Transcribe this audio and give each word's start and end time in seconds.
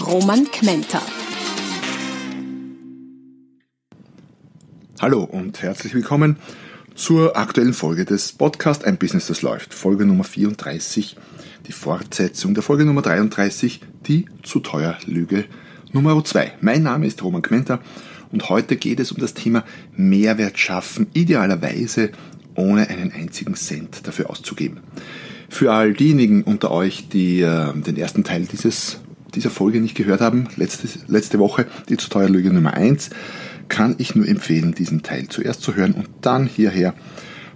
Roman 0.00 0.44
Kmenter. 0.50 1.00
Hallo 5.00 5.24
und 5.24 5.62
herzlich 5.62 5.94
willkommen 5.94 6.36
zur 6.94 7.36
aktuellen 7.36 7.72
Folge 7.72 8.04
des 8.04 8.32
Podcasts 8.32 8.84
Ein 8.84 8.98
Business, 8.98 9.26
das 9.26 9.40
läuft. 9.40 9.72
Folge 9.72 10.04
Nummer 10.04 10.24
34, 10.24 11.16
die 11.66 11.72
Fortsetzung 11.72 12.52
der 12.52 12.62
Folge 12.62 12.84
Nummer 12.84 13.00
33, 13.00 13.80
die 14.06 14.26
zu 14.42 14.60
teuer 14.60 14.98
Lüge 15.06 15.46
Nummer 15.92 16.22
2. 16.22 16.52
Mein 16.60 16.82
Name 16.82 17.06
ist 17.06 17.22
Roman 17.24 17.42
Kmenter 17.42 17.80
und 18.32 18.50
heute 18.50 18.76
geht 18.76 19.00
es 19.00 19.12
um 19.12 19.18
das 19.18 19.32
Thema 19.32 19.64
Mehrwert 19.96 20.58
schaffen, 20.58 21.06
idealerweise 21.14 22.10
ohne 22.54 22.88
einen 22.90 23.12
einzigen 23.12 23.54
Cent 23.54 24.06
dafür 24.06 24.28
auszugeben. 24.28 24.80
Für 25.48 25.72
all 25.72 25.94
diejenigen 25.94 26.42
unter 26.42 26.70
euch, 26.70 27.08
die 27.08 27.40
äh, 27.40 27.72
den 27.72 27.96
ersten 27.96 28.24
Teil 28.24 28.46
dieses, 28.46 29.00
dieser 29.36 29.50
Folge 29.50 29.80
nicht 29.80 29.94
gehört 29.94 30.20
haben, 30.20 30.48
letzte, 30.56 30.88
letzte 31.06 31.38
Woche, 31.38 31.66
die 31.88 31.96
zu 31.96 32.08
teuer 32.08 32.28
Lüge 32.28 32.52
Nummer 32.52 32.74
1, 32.74 33.10
kann 33.68 33.94
ich 33.98 34.14
nur 34.14 34.26
empfehlen, 34.26 34.74
diesen 34.74 35.02
Teil 35.02 35.28
zuerst 35.28 35.62
zu 35.62 35.74
hören 35.74 35.92
und 35.92 36.08
dann 36.22 36.46
hierher 36.46 36.94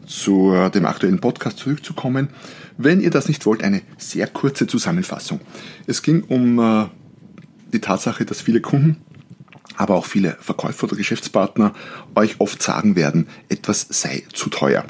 zu 0.06 0.54
dem 0.74 0.86
aktuellen 0.86 1.20
Podcast 1.20 1.58
zurückzukommen. 1.58 2.28
Wenn 2.77 3.00
ihr 3.00 3.10
das 3.10 3.28
nicht 3.28 3.46
wollt, 3.46 3.62
eine 3.62 3.82
sehr 3.98 4.27
kurze 4.27 4.66
Zusammenfassung. 4.66 5.41
Es 5.86 6.02
ging 6.02 6.22
um 6.22 6.58
äh, 6.58 6.86
die 7.72 7.80
Tatsache, 7.80 8.24
dass 8.24 8.41
viele 8.41 8.60
Kunden, 8.60 8.97
aber 9.76 9.94
auch 9.94 10.06
viele 10.06 10.36
Verkäufer 10.41 10.84
oder 10.84 10.97
Geschäftspartner 10.97 11.72
euch 12.14 12.41
oft 12.41 12.62
sagen 12.62 12.97
werden, 12.97 13.28
etwas 13.48 13.86
sei 13.88 14.24
zu 14.32 14.50
teuer. 14.50 14.84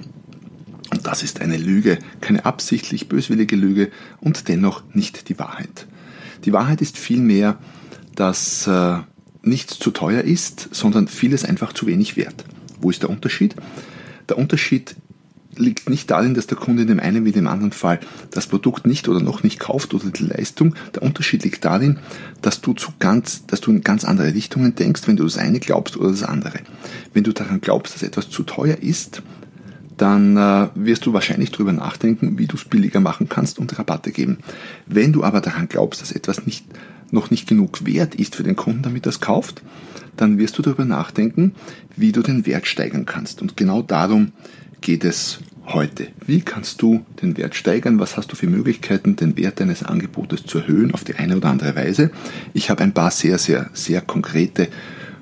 Und 0.90 1.06
das 1.06 1.22
ist 1.22 1.40
eine 1.40 1.56
Lüge, 1.56 1.98
keine 2.20 2.44
absichtlich 2.44 3.08
böswillige 3.08 3.56
Lüge 3.56 3.90
und 4.20 4.48
dennoch 4.48 4.82
nicht 4.94 5.28
die 5.28 5.38
Wahrheit. 5.38 5.86
Die 6.44 6.52
Wahrheit 6.52 6.80
ist 6.80 6.98
vielmehr, 6.98 7.58
dass 8.14 8.66
äh, 8.66 8.98
nichts 9.42 9.78
zu 9.78 9.90
teuer 9.90 10.22
ist, 10.22 10.68
sondern 10.72 11.08
vieles 11.08 11.44
einfach 11.44 11.72
zu 11.72 11.86
wenig 11.86 12.16
wert. 12.16 12.44
Wo 12.80 12.90
ist 12.90 13.02
der 13.02 13.10
Unterschied? 13.10 13.56
Der 14.28 14.38
Unterschied 14.38 14.96
liegt 15.56 15.90
nicht 15.90 16.10
darin, 16.10 16.34
dass 16.34 16.46
der 16.46 16.56
Kunde 16.56 16.82
in 16.82 16.88
dem 16.88 17.00
einen 17.00 17.24
wie 17.24 17.32
dem 17.32 17.46
anderen 17.46 17.72
Fall 17.72 18.00
das 18.30 18.46
Produkt 18.46 18.86
nicht 18.86 19.08
oder 19.08 19.20
noch 19.20 19.42
nicht 19.42 19.58
kauft 19.58 19.92
oder 19.94 20.10
die 20.10 20.24
Leistung. 20.24 20.74
Der 20.94 21.02
Unterschied 21.02 21.44
liegt 21.44 21.64
darin, 21.64 21.98
dass 22.40 22.60
du 22.60 22.72
zu 22.72 22.92
ganz, 22.98 23.46
dass 23.46 23.60
du 23.60 23.70
in 23.70 23.82
ganz 23.82 24.04
andere 24.04 24.34
Richtungen 24.34 24.74
denkst, 24.74 25.02
wenn 25.06 25.16
du 25.16 25.24
das 25.24 25.38
eine 25.38 25.60
glaubst 25.60 25.96
oder 25.96 26.10
das 26.10 26.22
andere. 26.22 26.60
Wenn 27.12 27.24
du 27.24 27.32
daran 27.32 27.60
glaubst, 27.60 27.94
dass 27.94 28.02
etwas 28.02 28.30
zu 28.30 28.42
teuer 28.44 28.78
ist, 28.80 29.22
dann 30.00 30.36
äh, 30.36 30.68
wirst 30.74 31.04
du 31.04 31.12
wahrscheinlich 31.12 31.50
darüber 31.50 31.72
nachdenken, 31.72 32.38
wie 32.38 32.46
du 32.46 32.56
es 32.56 32.64
billiger 32.64 33.00
machen 33.00 33.28
kannst 33.28 33.58
und 33.58 33.78
Rabatte 33.78 34.12
geben. 34.12 34.38
Wenn 34.86 35.12
du 35.12 35.24
aber 35.24 35.40
daran 35.40 35.68
glaubst, 35.68 36.00
dass 36.00 36.12
etwas 36.12 36.46
nicht 36.46 36.64
noch 37.10 37.30
nicht 37.30 37.48
genug 37.48 37.84
wert 37.84 38.14
ist 38.14 38.36
für 38.36 38.44
den 38.44 38.56
Kunden, 38.56 38.82
damit 38.82 39.04
er 39.06 39.10
es 39.10 39.20
kauft, 39.20 39.62
dann 40.16 40.38
wirst 40.38 40.56
du 40.56 40.62
darüber 40.62 40.84
nachdenken, 40.84 41.54
wie 41.96 42.12
du 42.12 42.22
den 42.22 42.46
Wert 42.46 42.66
steigern 42.66 43.04
kannst. 43.04 43.42
Und 43.42 43.56
genau 43.56 43.82
darum 43.82 44.32
geht 44.80 45.04
es 45.04 45.40
heute. 45.66 46.08
Wie 46.24 46.40
kannst 46.40 46.80
du 46.82 47.04
den 47.20 47.36
Wert 47.36 47.54
steigern? 47.54 47.98
Was 47.98 48.16
hast 48.16 48.30
du 48.32 48.36
für 48.36 48.46
Möglichkeiten, 48.46 49.16
den 49.16 49.36
Wert 49.36 49.60
deines 49.60 49.82
Angebotes 49.82 50.44
zu 50.44 50.58
erhöhen 50.58 50.94
auf 50.94 51.04
die 51.04 51.16
eine 51.16 51.36
oder 51.36 51.50
andere 51.50 51.74
Weise? 51.74 52.10
Ich 52.54 52.70
habe 52.70 52.82
ein 52.84 52.94
paar 52.94 53.10
sehr, 53.10 53.38
sehr, 53.38 53.70
sehr 53.72 54.00
konkrete 54.00 54.68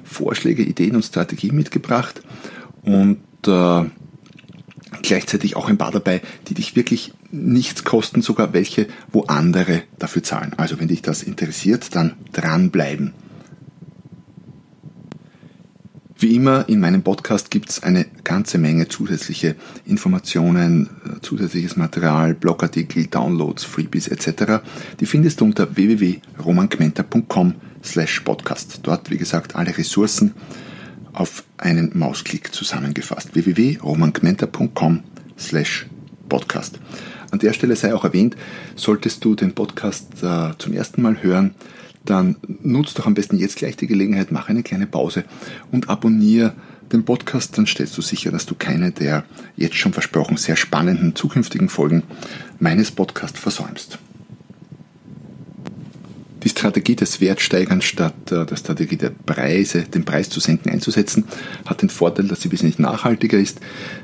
Vorschläge, 0.04 0.62
Ideen 0.62 0.94
und 0.94 1.04
Strategien 1.04 1.56
mitgebracht 1.56 2.22
und 2.82 3.18
äh, 3.46 3.84
gleichzeitig 5.02 5.56
auch 5.56 5.68
ein 5.68 5.78
paar 5.78 5.90
dabei, 5.90 6.20
die 6.48 6.54
dich 6.54 6.76
wirklich 6.76 7.12
nichts 7.30 7.84
kosten, 7.84 8.22
sogar 8.22 8.52
welche, 8.52 8.86
wo 9.12 9.22
andere 9.22 9.82
dafür 9.98 10.22
zahlen. 10.22 10.54
Also 10.56 10.80
wenn 10.80 10.88
dich 10.88 11.02
das 11.02 11.22
interessiert, 11.22 11.94
dann 11.94 12.14
dranbleiben. 12.32 13.12
Wie 16.20 16.34
immer 16.34 16.68
in 16.68 16.80
meinem 16.80 17.02
Podcast 17.02 17.48
gibt 17.48 17.70
es 17.70 17.84
eine 17.84 18.04
ganze 18.24 18.58
Menge 18.58 18.88
zusätzliche 18.88 19.54
Informationen, 19.86 20.90
äh, 21.04 21.20
zusätzliches 21.20 21.76
Material, 21.76 22.34
Blogartikel, 22.34 23.06
Downloads, 23.06 23.62
Freebies 23.62 24.08
etc. 24.08 24.64
Die 24.98 25.06
findest 25.06 25.40
du 25.40 25.44
unter 25.44 25.76
www.romankmenta.com 25.76 27.54
slash 27.84 28.20
podcast. 28.22 28.80
Dort, 28.82 29.10
wie 29.12 29.16
gesagt, 29.16 29.54
alle 29.54 29.78
Ressourcen 29.78 30.34
auf 31.18 31.44
einen 31.56 31.90
Mausklick 31.98 32.54
zusammengefasst. 32.54 33.34
www.romankmenta.com 33.34 35.02
slash 35.38 35.86
podcast. 36.28 36.78
An 37.30 37.38
der 37.40 37.52
Stelle 37.52 37.76
sei 37.76 37.94
auch 37.94 38.04
erwähnt, 38.04 38.36
solltest 38.76 39.24
du 39.24 39.34
den 39.34 39.52
Podcast 39.52 40.22
äh, 40.22 40.50
zum 40.58 40.72
ersten 40.72 41.02
Mal 41.02 41.22
hören, 41.22 41.54
dann 42.04 42.36
nutzt 42.62 42.98
doch 42.98 43.06
am 43.06 43.14
besten 43.14 43.36
jetzt 43.36 43.56
gleich 43.56 43.76
die 43.76 43.86
Gelegenheit, 43.86 44.32
mach 44.32 44.48
eine 44.48 44.62
kleine 44.62 44.86
Pause 44.86 45.24
und 45.70 45.90
abonniere 45.90 46.54
den 46.92 47.04
Podcast, 47.04 47.58
dann 47.58 47.66
stellst 47.66 47.98
du 47.98 48.02
sicher, 48.02 48.30
dass 48.30 48.46
du 48.46 48.54
keine 48.54 48.92
der 48.92 49.24
jetzt 49.56 49.76
schon 49.76 49.92
versprochen 49.92 50.38
sehr 50.38 50.56
spannenden 50.56 51.14
zukünftigen 51.14 51.68
Folgen 51.68 52.02
meines 52.58 52.90
Podcasts 52.90 53.38
versäumst. 53.38 53.98
Strategie 56.58 56.96
des 56.96 57.20
Wertsteigerns 57.20 57.84
statt 57.84 58.32
äh, 58.32 58.44
der 58.44 58.56
Strategie 58.56 58.96
der 58.96 59.10
Preise, 59.10 59.82
den 59.82 60.04
Preis 60.04 60.28
zu 60.28 60.40
senken, 60.40 60.70
einzusetzen, 60.70 61.24
hat 61.66 61.82
den 61.82 61.88
Vorteil, 61.88 62.26
dass 62.26 62.42
sie 62.42 62.50
wesentlich 62.50 62.78
nachhaltiger 62.78 63.38
ist, 63.38 63.60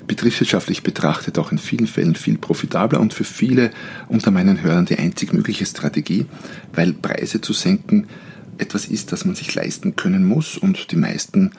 betriebswirtschaftlich 0.07 0.83
betrachtet 0.83 1.39
auch 1.39 1.51
in 1.53 1.59
vielen 1.59 1.87
Fällen 1.87 2.15
viel 2.15 2.39
profitabler 2.39 3.01
und 3.01 3.13
für 3.13 3.25
viele 3.25 3.71
unter 4.09 4.31
meinen 4.31 4.63
Hörern 4.63 4.87
die 4.87 4.99
einzig 4.99 5.33
mögliche 5.33 5.67
Strategie, 5.67 6.27
weil 6.73 6.93
Preise 6.93 7.41
zu 7.41 7.53
senken 7.53 8.07
etwas 8.59 8.87
ist, 8.87 9.11
das 9.11 9.25
man 9.25 9.35
sich 9.35 9.53
leisten 9.55 9.97
können 9.97 10.25
muss 10.25 10.57
und 10.57 10.93
die 10.93 10.97
meisten 10.97 11.51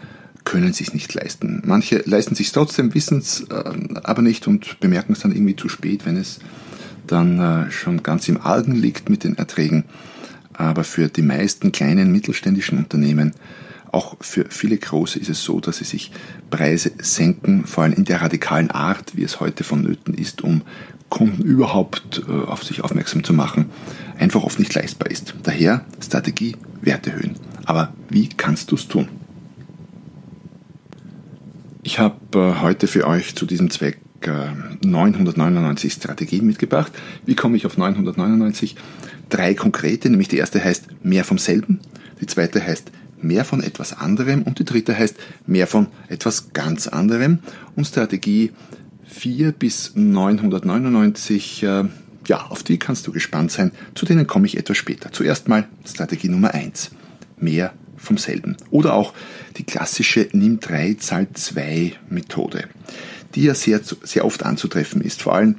können 0.46 0.72
sich 0.72 0.94
nicht 0.94 1.14
leisten. 1.14 1.62
Manche 1.66 2.04
leisten 2.06 2.36
sich 2.36 2.52
trotzdem, 2.52 2.94
wissen 2.94 3.18
es 3.18 3.42
äh, 3.50 3.74
aber 4.04 4.22
nicht 4.22 4.48
und 4.48 4.80
bemerken 4.80 5.14
es 5.14 5.20
dann 5.20 5.34
irgendwie 5.34 5.58
zu 5.58 5.68
spät, 5.68 6.06
wenn 6.06 6.16
es 6.16 6.40
dann 7.08 7.40
äh, 7.40 7.72
schon 7.72 8.02
ganz 8.02 8.30
im 8.30 8.40
Argen 8.42 8.76
liegt 8.76 9.10
mit 9.10 9.24
den 9.24 9.38
Erträgen 9.38 9.84
aber 10.58 10.84
für 10.84 11.08
die 11.08 11.22
meisten 11.22 11.72
kleinen 11.72 12.12
mittelständischen 12.12 12.78
Unternehmen, 12.78 13.34
auch 13.92 14.18
für 14.20 14.46
viele 14.50 14.78
große 14.78 15.20
ist 15.20 15.30
es 15.30 15.44
so, 15.44 15.62
dass 15.62 15.78
sie 15.78 15.86
sich 15.86 16.12
Preise 16.50 16.92
senken, 16.98 17.66
vor 17.66 17.86
allem 17.86 17.94
in 17.94 18.04
der 18.04 18.22
radikalen 18.22 18.70
Art, 18.72 19.16
wie 19.16 19.24
es 19.24 19.40
heute 19.40 19.64
vonnöten 19.64 20.14
ist, 20.14 20.44
um 20.44 20.64
Kunden 21.10 21.44
überhaupt 21.44 22.24
äh, 22.28 22.32
auf 22.32 22.64
sich 22.64 22.84
aufmerksam 22.84 23.24
zu 23.24 23.34
machen, 23.34 23.68
einfach 24.18 24.44
oft 24.44 24.60
nicht 24.60 24.74
leistbar 24.74 25.10
ist. 25.10 25.36
Daher 25.44 25.86
Strategie, 26.04 26.58
Werte 26.82 27.12
erhöhen. 27.12 27.36
Aber 27.64 27.94
wie 28.10 28.28
kannst 28.28 28.72
du 28.72 28.76
es 28.76 28.88
tun? 28.88 29.08
Ich 31.84 32.00
habe 32.00 32.18
äh, 32.34 32.62
heute 32.62 32.88
für 32.88 33.08
euch 33.08 33.36
zu 33.36 33.46
diesem 33.46 33.70
Zweck 33.70 34.00
999 34.84 35.92
äh, 35.92 35.96
Strategien 35.96 36.46
mitgebracht. 36.46 36.92
Wie 37.26 37.36
komme 37.36 37.58
ich 37.58 37.66
auf 37.66 37.78
999? 37.78 38.76
Drei 39.30 39.54
konkrete, 39.54 40.10
nämlich 40.10 40.28
die 40.28 40.38
erste 40.38 40.64
heißt 40.64 41.04
mehr 41.04 41.24
vom 41.24 41.38
selben, 41.38 41.80
die 42.22 42.28
zweite 42.28 42.66
heißt 42.66 42.92
mehr 43.22 43.46
von 43.46 43.64
etwas 43.64 43.94
anderem 43.98 44.44
und 44.44 44.60
die 44.60 44.66
dritte 44.66 44.98
heißt 44.98 45.16
mehr 45.48 45.68
von 45.68 45.88
etwas 46.08 46.54
ganz 46.54 46.88
anderem. 46.88 47.40
Und 47.76 47.86
Strategie 47.86 48.52
4 49.06 49.52
bis 49.52 49.94
999, 49.96 51.64
äh, 51.64 51.84
ja, 52.28 52.46
auf 52.50 52.64
die 52.64 52.78
kannst 52.78 53.08
du 53.08 53.12
gespannt 53.12 53.52
sein. 53.52 53.72
Zu 53.94 54.06
denen 54.06 54.28
komme 54.28 54.48
ich 54.48 54.58
etwas 54.58 54.78
später. 54.78 55.12
Zuerst 55.12 55.48
mal 55.48 55.68
Strategie 55.86 56.30
Nummer 56.30 56.54
1. 56.54 56.92
Mehr 57.38 57.74
vom 57.98 58.18
selben. 58.18 58.58
Oder 58.72 58.94
auch 58.94 59.14
die 59.58 59.64
klassische 59.64 60.28
Nimm 60.32 60.60
3, 60.60 60.96
Zahl 60.96 61.28
2 61.34 61.94
Methode, 62.10 62.66
die 63.34 63.44
ja 63.44 63.56
sehr, 63.56 63.82
sehr 64.04 64.26
oft 64.26 64.44
anzutreffen 64.44 65.02
ist. 65.02 65.22
Vor 65.22 65.36
allem 65.36 65.56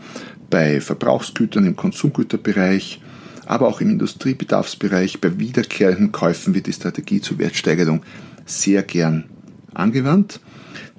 bei 0.51 0.81
Verbrauchsgütern 0.81 1.67
im 1.67 1.77
Konsumgüterbereich, 1.77 3.01
aber 3.47 3.69
auch 3.69 3.81
im 3.81 3.91
Industriebedarfsbereich 3.91 5.21
bei 5.21 5.39
wiederkehrenden 5.39 6.13
Käufen 6.13 6.55
wird 6.55 6.67
die 6.67 6.73
Strategie 6.73 7.21
zur 7.21 7.39
Wertsteigerung 7.39 8.03
sehr 8.45 8.83
gern 8.83 9.25
angewandt. 9.73 10.41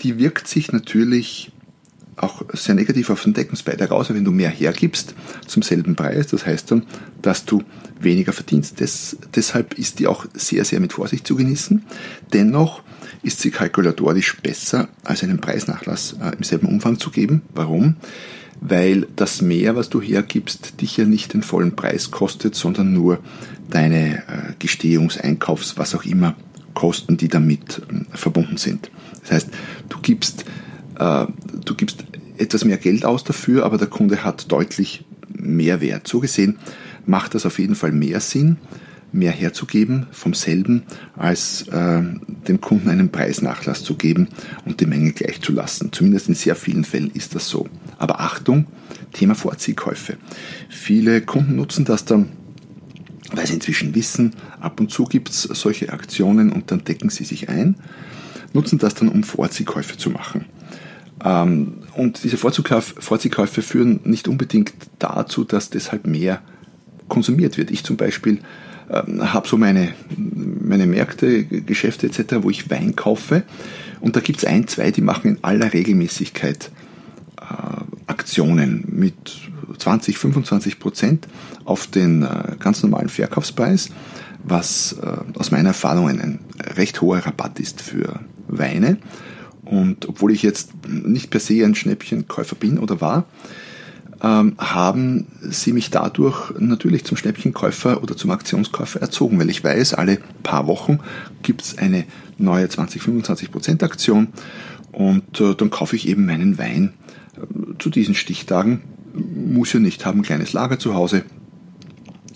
Die 0.01 0.17
wirkt 0.17 0.47
sich 0.47 0.71
natürlich 0.71 1.51
auch 2.15 2.43
sehr 2.53 2.73
negativ 2.73 3.09
auf 3.11 3.23
den 3.23 3.33
Deckungsbeitrag 3.33 3.91
aus, 3.91 4.09
wenn 4.09 4.23
du 4.23 4.31
mehr 4.31 4.49
hergibst 4.49 5.13
zum 5.45 5.61
selben 5.61 5.95
Preis. 5.95 6.27
Das 6.27 6.45
heißt 6.45 6.71
dann, 6.71 6.83
dass 7.21 7.45
du 7.45 7.63
weniger 7.99 8.33
verdienst. 8.33 8.79
Des, 8.79 9.17
deshalb 9.35 9.75
ist 9.75 9.99
die 9.99 10.07
auch 10.07 10.25
sehr, 10.33 10.65
sehr 10.65 10.79
mit 10.79 10.93
Vorsicht 10.93 11.27
zu 11.27 11.35
genießen. 11.35 11.85
Dennoch 12.33 12.81
ist 13.27 13.41
sie 13.41 13.51
kalkulatorisch 13.51 14.37
besser, 14.37 14.87
als 15.03 15.21
einen 15.21 15.39
Preisnachlass 15.39 16.15
äh, 16.21 16.35
im 16.35 16.43
selben 16.43 16.67
Umfang 16.67 16.97
zu 16.97 17.11
geben. 17.11 17.41
Warum? 17.53 17.97
Weil 18.61 19.05
das 19.17 19.41
Mehr, 19.41 19.75
was 19.75 19.89
du 19.89 20.01
hergibst, 20.01 20.81
dich 20.81 20.95
ja 20.95 21.03
nicht 21.03 21.33
den 21.33 21.43
vollen 21.43 21.75
Preis 21.75 22.09
kostet, 22.09 22.55
sondern 22.55 22.93
nur 22.93 23.19
deine 23.69 24.19
äh, 24.19 24.53
Gestehungs-, 24.59 25.19
Einkaufs-, 25.19 25.77
was 25.77 25.93
auch 25.93 26.05
immer 26.05 26.35
Kosten, 26.73 27.17
die 27.17 27.27
damit 27.27 27.79
äh, 27.79 28.17
verbunden 28.17 28.55
sind. 28.55 28.89
Das 29.21 29.31
heißt, 29.31 29.49
du 29.89 29.99
gibst, 30.01 30.45
äh, 30.97 31.25
du 31.65 31.75
gibst 31.75 32.05
etwas 32.37 32.63
mehr 32.63 32.77
Geld 32.77 33.03
aus 33.03 33.25
dafür, 33.25 33.65
aber 33.65 33.77
der 33.77 33.87
Kunde 33.87 34.23
hat 34.23 34.49
deutlich 34.51 35.03
mehr 35.27 35.81
Wert. 35.81 36.07
So 36.07 36.21
gesehen 36.21 36.57
macht 37.05 37.35
das 37.35 37.45
auf 37.45 37.59
jeden 37.59 37.75
Fall 37.75 37.91
mehr 37.91 38.21
Sinn, 38.21 38.57
mehr 39.11 39.31
herzugeben 39.31 40.07
vom 40.11 40.33
selben, 40.33 40.83
als 41.15 41.67
äh, 41.69 42.01
dem 42.47 42.61
Kunden 42.61 42.89
einen 42.89 43.09
Preisnachlass 43.09 43.83
zu 43.83 43.95
geben 43.95 44.27
und 44.65 44.79
die 44.81 44.85
Menge 44.85 45.11
gleich 45.13 45.41
zu 45.41 45.53
lassen. 45.53 45.91
Zumindest 45.91 46.27
in 46.27 46.35
sehr 46.35 46.55
vielen 46.55 46.83
Fällen 46.83 47.11
ist 47.13 47.35
das 47.35 47.47
so. 47.47 47.67
Aber 47.97 48.19
Achtung, 48.19 48.67
Thema 49.13 49.35
Vorziehkäufe. 49.35 50.17
Viele 50.69 51.21
Kunden 51.21 51.55
nutzen 51.55 51.85
das 51.85 52.05
dann, 52.05 52.29
weil 53.33 53.47
sie 53.47 53.55
inzwischen 53.55 53.95
wissen, 53.95 54.33
ab 54.59 54.79
und 54.79 54.91
zu 54.91 55.05
gibt 55.05 55.29
es 55.29 55.43
solche 55.43 55.91
Aktionen 55.91 56.51
und 56.51 56.71
dann 56.71 56.83
decken 56.83 57.09
sie 57.09 57.23
sich 57.23 57.49
ein, 57.49 57.75
nutzen 58.53 58.77
das 58.77 58.95
dann, 58.95 59.09
um 59.09 59.23
Vorziehkäufe 59.23 59.97
zu 59.97 60.09
machen. 60.09 60.45
Ähm, 61.23 61.79
und 61.95 62.23
diese 62.23 62.37
Vorziehkäufe 62.37 63.61
führen 63.61 64.01
nicht 64.03 64.27
unbedingt 64.27 64.73
dazu, 64.99 65.43
dass 65.43 65.69
deshalb 65.69 66.05
mehr 66.05 66.41
konsumiert 67.07 67.57
wird. 67.57 67.71
Ich 67.71 67.83
zum 67.83 67.97
Beispiel 67.97 68.39
ähm, 68.89 69.33
habe 69.33 69.47
so 69.47 69.57
meine, 69.57 69.93
meine 70.17 70.87
Märkte, 70.87 71.43
Geschäfte 71.43 72.07
etc., 72.07 72.37
wo 72.41 72.49
ich 72.49 72.69
Wein 72.69 72.95
kaufe. 72.95 73.43
Und 73.99 74.15
da 74.15 74.19
gibt 74.19 74.39
es 74.39 74.45
ein, 74.45 74.67
zwei, 74.67 74.91
die 74.91 75.01
machen 75.01 75.31
in 75.31 75.43
aller 75.43 75.73
Regelmäßigkeit 75.73 76.71
äh, 77.39 77.43
Aktionen 78.07 78.85
mit 78.87 79.15
20, 79.77 80.17
25 80.17 80.79
Prozent 80.79 81.27
auf 81.65 81.87
den 81.87 82.23
äh, 82.23 82.55
ganz 82.59 82.83
normalen 82.83 83.09
Verkaufspreis, 83.09 83.89
was 84.43 84.97
äh, 85.01 85.37
aus 85.37 85.51
meiner 85.51 85.69
Erfahrung 85.69 86.07
ein, 86.07 86.39
recht 86.75 87.01
hoher 87.01 87.19
Rabatt 87.19 87.59
ist 87.59 87.81
für 87.81 88.19
Weine. 88.47 88.97
Und 89.65 90.07
obwohl 90.07 90.31
ich 90.31 90.43
jetzt 90.43 90.71
nicht 90.87 91.29
per 91.29 91.41
se 91.41 91.65
ein 91.65 91.75
Schnäppchenkäufer 91.75 92.55
bin 92.55 92.79
oder 92.79 93.01
war, 93.01 93.25
ähm, 94.21 94.55
haben 94.57 95.27
sie 95.41 95.73
mich 95.73 95.89
dadurch 95.89 96.51
natürlich 96.59 97.05
zum 97.05 97.17
Schnäppchenkäufer 97.17 98.01
oder 98.01 98.15
zum 98.17 98.31
Aktionskäufer 98.31 99.01
erzogen, 99.01 99.39
weil 99.39 99.49
ich 99.49 99.63
weiß, 99.63 99.93
alle 99.93 100.19
paar 100.43 100.67
Wochen 100.67 100.99
gibt 101.43 101.61
es 101.61 101.77
eine 101.77 102.05
neue 102.37 102.65
20-25% 102.65 103.83
Aktion 103.83 104.29
und 104.91 105.39
äh, 105.39 105.53
dann 105.55 105.69
kaufe 105.69 105.95
ich 105.95 106.07
eben 106.07 106.25
meinen 106.25 106.57
Wein 106.57 106.93
äh, 107.35 107.77
zu 107.79 107.89
diesen 107.89 108.15
Stichtagen. 108.15 108.81
Muss 109.13 109.73
ja 109.73 109.79
nicht 109.79 110.05
haben, 110.05 110.19
ein 110.19 110.23
kleines 110.23 110.53
Lager 110.53 110.79
zu 110.79 110.93
Hause. 110.93 111.23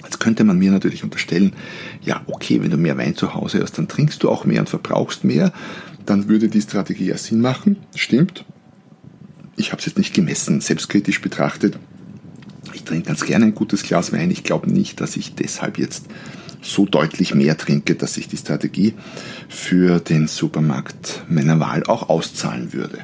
Jetzt 0.03 0.19
könnte 0.19 0.43
man 0.43 0.59
mir 0.59 0.71
natürlich 0.71 1.03
unterstellen, 1.03 1.53
ja, 2.01 2.21
okay, 2.27 2.61
wenn 2.61 2.71
du 2.71 2.77
mehr 2.77 2.97
Wein 2.97 3.15
zu 3.15 3.33
Hause 3.33 3.61
hast, 3.61 3.77
dann 3.77 3.87
trinkst 3.87 4.21
du 4.23 4.29
auch 4.29 4.45
mehr 4.45 4.59
und 4.59 4.69
verbrauchst 4.69 5.23
mehr. 5.23 5.51
Dann 6.05 6.27
würde 6.27 6.49
die 6.49 6.61
Strategie 6.61 7.05
ja 7.05 7.17
Sinn 7.17 7.41
machen. 7.41 7.77
Stimmt, 7.95 8.45
ich 9.55 9.71
habe 9.71 9.79
es 9.79 9.85
jetzt 9.85 9.97
nicht 9.97 10.13
gemessen, 10.13 10.61
selbstkritisch 10.61 11.21
betrachtet. 11.21 11.77
Ich 12.73 12.83
trinke 12.83 13.07
ganz 13.07 13.25
gerne 13.25 13.45
ein 13.45 13.55
gutes 13.55 13.83
Glas 13.83 14.11
Wein. 14.13 14.31
Ich 14.31 14.43
glaube 14.43 14.71
nicht, 14.71 15.01
dass 15.01 15.17
ich 15.17 15.35
deshalb 15.35 15.77
jetzt 15.77 16.05
so 16.61 16.85
deutlich 16.85 17.33
mehr 17.33 17.57
trinke, 17.57 17.95
dass 17.95 18.13
sich 18.13 18.27
die 18.27 18.37
Strategie 18.37 18.93
für 19.49 19.99
den 19.99 20.27
Supermarkt 20.27 21.23
meiner 21.27 21.59
Wahl 21.59 21.83
auch 21.83 22.09
auszahlen 22.09 22.73
würde. 22.73 22.99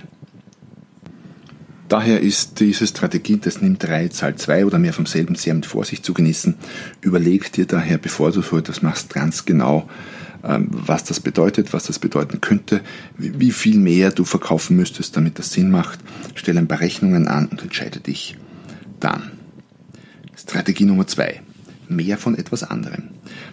Daher 1.90 2.20
ist 2.20 2.60
diese 2.60 2.86
Strategie 2.86 3.38
des 3.38 3.62
Nimm 3.62 3.80
3, 3.80 4.10
Zahl 4.10 4.36
2 4.36 4.66
oder 4.66 4.78
mehr 4.78 4.92
vom 4.92 5.06
selben 5.06 5.36
sehr 5.36 5.54
mit 5.54 5.66
Vorsicht 5.66 6.04
zu 6.04 6.14
genießen. 6.14 6.56
Überleg 7.00 7.52
dir 7.54 7.66
daher, 7.66 7.98
bevor 7.98 8.32
du 8.32 8.42
so 8.42 8.58
etwas 8.58 8.82
machst, 8.82 9.14
ganz 9.14 9.46
genau, 9.46 9.90
was 10.42 11.04
das 11.04 11.20
bedeutet, 11.20 11.74
was 11.74 11.86
das 11.86 12.00
bedeuten 12.00 12.42
könnte, 12.42 12.82
wie 13.18 13.52
viel 13.52 13.78
mehr 13.78 14.12
du 14.12 14.24
verkaufen 14.24 14.76
müsstest, 14.76 15.16
damit 15.18 15.40
das 15.40 15.52
Sinn 15.52 15.72
macht. 15.72 16.00
Stell 16.36 16.58
ein 16.58 16.68
paar 16.68 16.80
Rechnungen 16.80 17.28
an 17.28 17.48
und 17.48 17.62
entscheide 17.62 18.00
dich 18.00 18.38
dann. 19.00 19.32
Strategie 20.36 20.86
Nummer 20.86 21.08
zwei: 21.08 21.42
Mehr 21.90 22.18
von 22.18 22.38
etwas 22.38 22.64
anderem. 22.64 23.10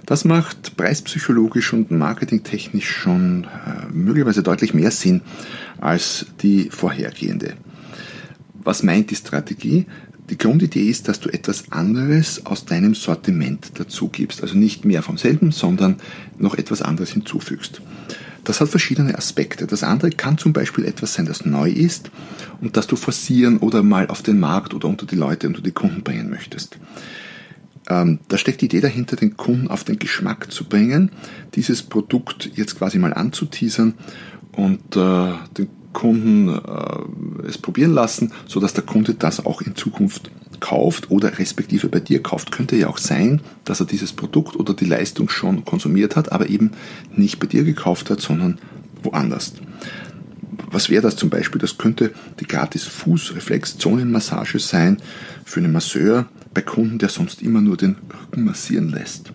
Das 0.07 0.25
macht 0.25 0.77
preispsychologisch 0.77 1.73
und 1.73 1.91
marketingtechnisch 1.91 2.89
schon 2.89 3.45
äh, 3.45 3.93
möglicherweise 3.93 4.43
deutlich 4.43 4.75
mehr 4.75 4.91
Sinn 4.91 5.23
als 5.81 6.27
die 6.43 6.69
vorhergehende. 6.71 7.55
Was 8.63 8.83
meint 8.83 9.11
die 9.11 9.17
Strategie? 9.17 9.87
Die 10.31 10.39
Grundidee 10.39 10.89
ist, 10.89 11.09
dass 11.09 11.21
du 11.21 11.29
etwas 11.29 11.71
anderes 11.71 12.47
aus 12.47 12.65
deinem 12.65 12.95
Sortiment 12.95 13.73
dazu 13.75 14.09
gibst. 14.09 14.43
Also 14.43 14.57
nicht 14.57 14.85
mehr 14.85 15.03
vom 15.03 15.19
selben, 15.19 15.53
sondern 15.53 15.97
noch 16.39 16.55
etwas 16.55 16.81
anderes 16.81 17.11
hinzufügst. 17.11 17.83
Das 18.45 18.61
hat 18.61 18.69
verschiedene 18.69 19.17
Aspekte. 19.17 19.67
Das 19.67 19.83
andere 19.83 20.11
kann 20.11 20.39
zum 20.39 20.53
Beispiel 20.53 20.85
etwas 20.85 21.15
sein, 21.15 21.27
das 21.27 21.45
neu 21.45 21.71
ist 21.71 22.11
und 22.61 22.77
das 22.77 22.87
du 22.87 22.97
forcieren 22.97 23.59
oder 23.59 23.83
mal 23.83 24.09
auf 24.09 24.23
den 24.23 24.39
Markt 24.39 24.75
oder 24.75 24.89
unter 24.89 25.07
die 25.07 25.17
Leute, 25.17 25.47
unter 25.47 25.63
die 25.63 25.73
Kunden 25.73 26.03
bringen 26.03 26.31
möchtest. 26.31 26.79
Ähm, 27.89 28.21
da 28.29 28.39
steckt 28.39 28.63
die 28.63 28.67
Idee 28.67 28.81
dahinter, 28.81 29.17
den 29.17 29.37
Kunden 29.37 29.69
auf 29.69 29.85
den 29.85 29.99
Geschmack 29.99 30.51
zu 30.51 30.65
bringen, 30.65 31.11
dieses 31.55 31.83
Produkt 31.83 32.51
jetzt 32.55 32.79
quasi 32.79 32.99
mal 32.99 33.13
anzuteasern 33.13 33.95
und 34.53 34.97
äh, 34.97 35.33
den 35.57 35.69
Kunden 35.95 36.49
äh, 36.51 37.49
es 37.49 37.57
probieren 37.57 37.95
lassen, 37.95 38.33
so 38.47 38.61
dass 38.61 38.75
der 38.75 38.85
Kunde 38.85 39.15
das 39.15 39.47
auch 39.47 39.63
in 39.63 39.75
Zukunft 39.75 40.31
kauft 40.61 41.11
oder 41.11 41.39
respektive 41.39 41.89
bei 41.89 42.01
dir 42.01 42.23
kauft. 42.23 42.53
Könnte 42.53 42.77
ja 42.77 42.89
auch 42.89 42.99
sein, 42.99 43.41
dass 43.65 43.81
er 43.81 43.87
dieses 43.87 44.13
Produkt 44.13 44.57
oder 44.57 44.75
die 44.75 44.85
Leistung 44.85 45.31
schon 45.31 45.65
konsumiert 45.65 46.17
hat, 46.17 46.33
aber 46.33 46.49
eben 46.51 46.73
nicht 47.15 47.41
bei 47.41 47.47
dir 47.47 47.65
gekauft 47.65 48.11
hat, 48.11 48.21
sondern 48.21 48.59
woanders. 49.03 49.55
Was 50.71 50.91
wäre 50.91 51.03
das 51.03 51.17
zum 51.17 51.31
Beispiel? 51.31 51.61
Das 51.61 51.79
könnte 51.79 52.13
die 52.41 52.47
gratis 52.47 52.85
Fußreflexzonenmassage 52.85 54.59
sein 54.59 54.99
für 55.45 55.61
einen 55.61 55.73
Masseur 55.73 56.27
bei 56.53 56.63
Kunden, 56.63 56.99
der 56.99 57.09
sonst 57.09 57.43
immer 57.43 57.61
nur 57.61 57.77
den 57.77 57.97
Rücken 58.23 58.45
massieren 58.45 58.91
lässt. 58.91 59.33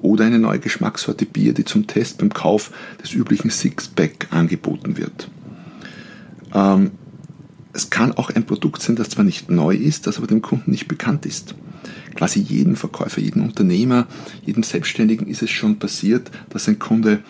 Oder 0.00 0.26
eine 0.26 0.38
neue 0.38 0.60
Geschmackssorte 0.60 1.26
Bier, 1.26 1.54
die 1.54 1.64
zum 1.64 1.86
Test 1.86 2.18
beim 2.18 2.32
Kauf 2.32 2.70
des 3.02 3.14
üblichen 3.14 3.50
Sixpack 3.50 4.28
angeboten 4.30 4.96
wird. 4.96 5.28
Ähm, 6.54 6.92
es 7.72 7.90
kann 7.90 8.12
auch 8.12 8.30
ein 8.30 8.44
Produkt 8.44 8.82
sein, 8.82 8.96
das 8.96 9.10
zwar 9.10 9.24
nicht 9.24 9.50
neu 9.50 9.74
ist, 9.74 10.06
das 10.06 10.18
aber 10.18 10.26
dem 10.26 10.42
Kunden 10.42 10.70
nicht 10.70 10.88
bekannt 10.88 11.26
ist. 11.26 11.54
Quasi 12.14 12.40
jedem 12.40 12.74
Verkäufer, 12.74 13.20
jedem 13.20 13.44
Unternehmer, 13.44 14.06
jedem 14.44 14.62
Selbstständigen 14.62 15.28
ist 15.28 15.42
es 15.42 15.50
schon 15.50 15.78
passiert, 15.78 16.30
dass 16.50 16.66
ein 16.66 16.78
Kunde 16.78 17.20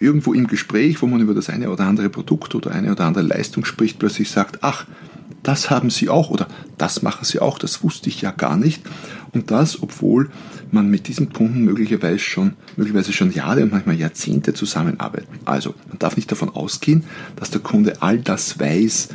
irgendwo 0.00 0.32
im 0.32 0.46
Gespräch, 0.46 1.02
wo 1.02 1.06
man 1.06 1.20
über 1.20 1.34
das 1.34 1.48
eine 1.48 1.70
oder 1.70 1.84
andere 1.84 2.08
Produkt 2.08 2.54
oder 2.54 2.72
eine 2.72 2.92
oder 2.92 3.04
andere 3.04 3.24
Leistung 3.24 3.64
spricht, 3.64 3.98
plötzlich 3.98 4.30
sagt, 4.30 4.58
ach, 4.62 4.86
das 5.42 5.70
haben 5.70 5.90
Sie 5.90 6.08
auch 6.08 6.30
oder 6.30 6.48
das 6.78 7.02
machen 7.02 7.24
Sie 7.24 7.38
auch, 7.38 7.58
das 7.58 7.82
wusste 7.82 8.08
ich 8.08 8.20
ja 8.22 8.30
gar 8.30 8.56
nicht. 8.56 8.82
Und 9.34 9.50
das, 9.50 9.82
obwohl 9.82 10.30
man 10.70 10.88
mit 10.88 11.08
diesem 11.08 11.32
Kunden 11.32 11.64
möglicherweise 11.64 12.20
schon, 12.20 12.54
möglicherweise 12.76 13.12
schon 13.12 13.32
Jahre 13.32 13.62
und 13.62 13.72
manchmal 13.72 13.96
Jahrzehnte 13.96 14.54
zusammenarbeitet. 14.54 15.28
Also, 15.44 15.74
man 15.88 15.98
darf 15.98 16.16
nicht 16.16 16.30
davon 16.30 16.50
ausgehen, 16.50 17.04
dass 17.36 17.50
der 17.50 17.60
Kunde 17.60 18.00
all 18.00 18.18
das 18.18 18.58
weiß, 18.60 19.08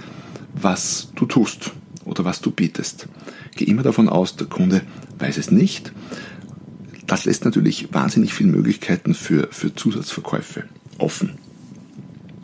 was 0.61 1.11
du 1.15 1.25
tust 1.25 1.71
oder 2.05 2.25
was 2.25 2.41
du 2.41 2.51
bietest. 2.51 3.07
Geh 3.55 3.65
immer 3.65 3.83
davon 3.83 4.09
aus, 4.09 4.35
der 4.35 4.47
Kunde 4.47 4.81
weiß 5.19 5.37
es 5.37 5.51
nicht. 5.51 5.93
Das 7.07 7.25
lässt 7.25 7.45
natürlich 7.45 7.93
wahnsinnig 7.93 8.33
viele 8.33 8.51
Möglichkeiten 8.51 9.13
für, 9.13 9.47
für 9.51 9.73
Zusatzverkäufe 9.73 10.65
offen. 10.97 11.31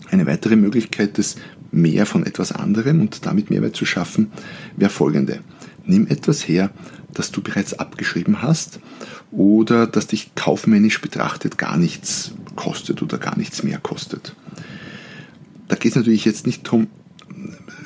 Eine 0.10 0.26
weitere 0.26 0.56
Möglichkeit 0.56 1.18
des 1.18 1.36
mehr 1.72 2.06
von 2.06 2.26
etwas 2.26 2.52
anderem 2.52 3.02
und 3.02 3.26
damit 3.26 3.50
Mehrwert 3.50 3.76
zu 3.76 3.86
schaffen, 3.86 4.32
wäre 4.78 4.90
folgende. 4.90 5.40
Nimm 5.86 6.08
etwas 6.08 6.48
her, 6.48 6.72
das 7.16 7.32
du 7.32 7.42
bereits 7.42 7.74
abgeschrieben 7.74 8.42
hast 8.42 8.80
oder 9.32 9.88
das 9.88 10.08
dich 10.08 10.36
kaufmännisch 10.36 11.02
betrachtet 11.02 11.58
gar 11.58 11.78
nichts 11.78 12.32
kostet 12.56 13.02
oder 13.02 13.18
gar 13.18 13.38
nichts 13.38 13.64
mehr 13.64 13.80
kostet. 13.80 14.36
Da 15.68 15.76
geht 15.76 15.94
es 15.94 15.96
natürlich 15.96 16.26
jetzt 16.26 16.46
nicht 16.46 16.66
darum, 16.66 16.88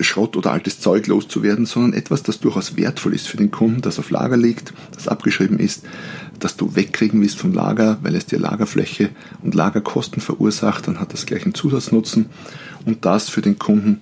Schrott 0.01 0.37
oder 0.37 0.51
altes 0.51 0.79
Zeug 0.79 1.07
loszuwerden, 1.07 1.65
sondern 1.65 1.93
etwas, 1.93 2.23
das 2.23 2.39
durchaus 2.39 2.77
wertvoll 2.77 3.13
ist 3.13 3.27
für 3.27 3.37
den 3.37 3.51
Kunden, 3.51 3.81
das 3.81 3.99
auf 3.99 4.11
Lager 4.11 4.37
liegt, 4.37 4.73
das 4.93 5.07
abgeschrieben 5.07 5.59
ist, 5.59 5.83
das 6.39 6.55
du 6.55 6.75
wegkriegen 6.75 7.21
willst 7.21 7.37
vom 7.37 7.53
Lager, 7.53 7.97
weil 8.01 8.15
es 8.15 8.25
dir 8.25 8.39
Lagerfläche 8.39 9.09
und 9.43 9.55
Lagerkosten 9.55 10.21
verursacht, 10.21 10.87
dann 10.87 10.99
hat 10.99 11.13
das 11.13 11.25
gleich 11.25 11.43
einen 11.43 11.53
Zusatznutzen 11.53 12.27
und 12.85 13.05
das 13.05 13.29
für 13.29 13.41
den 13.41 13.59
Kunden 13.59 14.01